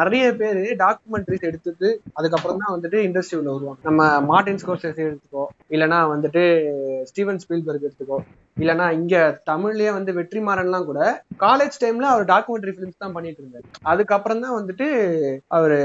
[0.01, 1.89] நிறைய பேர் டாக்குமெண்ட்ரிஸ் எடுத்துட்டு
[2.19, 3.81] அதுக்கப்புறம் தான் வந்துட்டு இண்டஸ்ட்ரியில் வருவாங்க.
[3.89, 6.43] நம்ம மார்டின் ஸ்கோர்செஸ் எடுத்துக்கோ இல்லனா வந்துட்டு
[7.11, 8.19] ஸ்டீவன் ஸ்பீல்பர்க் எடுத்துக்கோ
[8.57, 9.17] இல்லனா இங்க
[9.51, 11.01] தமிழ்லயே வந்து வெற்றிமாறன்லாம் கூட
[11.43, 13.67] காலேஜ் டைம்ல அவர் டாக்குமெண்ட்ரி ஃபிலிம்ஸ் தான் பண்ணிட்டு இருந்தாரு.
[13.91, 14.87] அதுக்கப்புறம் தான் வந்துட்டு
[15.57, 15.79] அவரு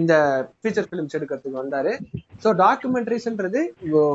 [0.00, 0.14] இந்த
[0.60, 1.92] ஃபீச்சர் ஃபிலிம்ஸ் எடுக்கிறதுக்கு வந்தாரு
[2.44, 3.60] ஸோ டாக்குமெண்ட்ரிஸ்ன்றது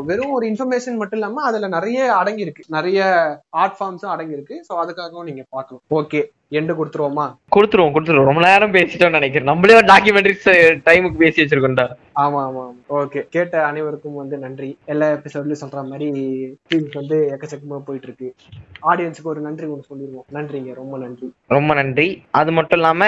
[0.09, 2.99] வெறும் ஒரு இன்ஃபர்மேஷன் மட்டும் இல்லாம அதுல நிறைய அடங்கி இருக்கு நிறைய
[3.63, 5.83] ஆர்ட் ஃபார்ம்ஸும் அடங்கி இருக்கு ஸோ அதுக்காகவும் நீங்க பார்க்கலாம்.
[5.99, 6.21] ஓகே
[6.59, 7.25] எண்டு கொடுத்துருவோமா?
[7.55, 8.29] கொடுத்துருவோம் கொடுத்துருவோம்.
[8.29, 9.49] ரொம்ப நேரம் பேசிட்டோம்னு நினைக்கிறேன்.
[9.51, 10.47] நம்மளே ஒரு டாக்குமெண்ட்ரிஸ்
[10.87, 11.85] டைமுக்கு பேசி வச்சிருக்கோம்டா.
[12.15, 13.19] ஆமா ஆமா ஓகே.
[13.29, 14.77] கேட்ட அனைவருக்கும் வந்து நன்றி.
[14.85, 16.07] எல்லா எபிசோட்லயும் சொல்ற மாதிரி
[16.69, 18.35] ஃபீல்ஸ் வந்து எக்கச்சக்கமா போயிட்டு இருக்கு
[18.81, 20.73] ஆடியன்ஸுக்கு ஒரு நன்றி ஒன்று சொல்லிடுவோம் நன்றிங்க.
[20.73, 21.27] ரொம்ப நன்றி.
[21.47, 22.23] ரொம்ப நன்றி.
[22.31, 23.07] அது மட்டும் இல்லாம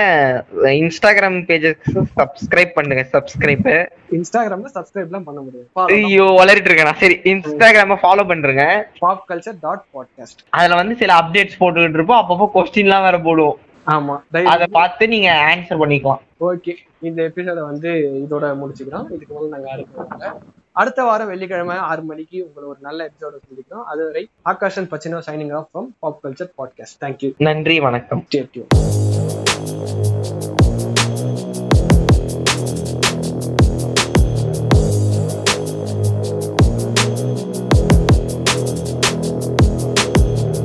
[0.82, 3.06] இன்ஸ்டாகிராம் பேஜஸ்க்கு சப்ஸ்கிரைப் பண்ணுங்க.
[3.14, 3.70] சப்ஸ்கிரைப்
[4.12, 5.68] இன்ஸ்டாகிராம்ல சப்ஸ்கிரைப்லாம் பண்ண முடியாது.
[5.76, 6.94] ஐயோ வளரிட்டு இருக்கேன்.
[6.96, 8.66] சரி இன்ஸ்டாகிராம ஃபாலோ பண்றேங்க.
[9.00, 12.24] பாப் கல்ச்சர் டாட் பாட்காஸ்ட் அதுல வந்து சில அப்டேட்ஸ் போட்டுக்கிட்டு இருப்போம்.
[12.24, 13.60] அப்பப்போ கொஸ்டின் எல்லாம் வேற போடுவோம்.
[13.92, 14.16] ஆமா
[14.54, 16.22] அதை பார்த்து நீங்க ஆன்சர் பண்ணிக்கலாம்.
[16.40, 17.90] ஓகே இந்த எபிசோட வந்து
[18.24, 19.08] இதோட முடிச்சுக்கிறோம்.
[19.16, 20.32] இதுக்கு மேல நாங்க அடுத்த
[20.72, 23.84] அடுத்த வாரம் வெள்ளிக்கிழமை ஆறு மணிக்கு உங்களை ஒரு நல்ல எபிசோட சந்திக்கிறோம்.
[23.94, 28.26] அதுவரை Akashan Pacino signing off from pop culture podcast thank you நன்றி வணக்கம்.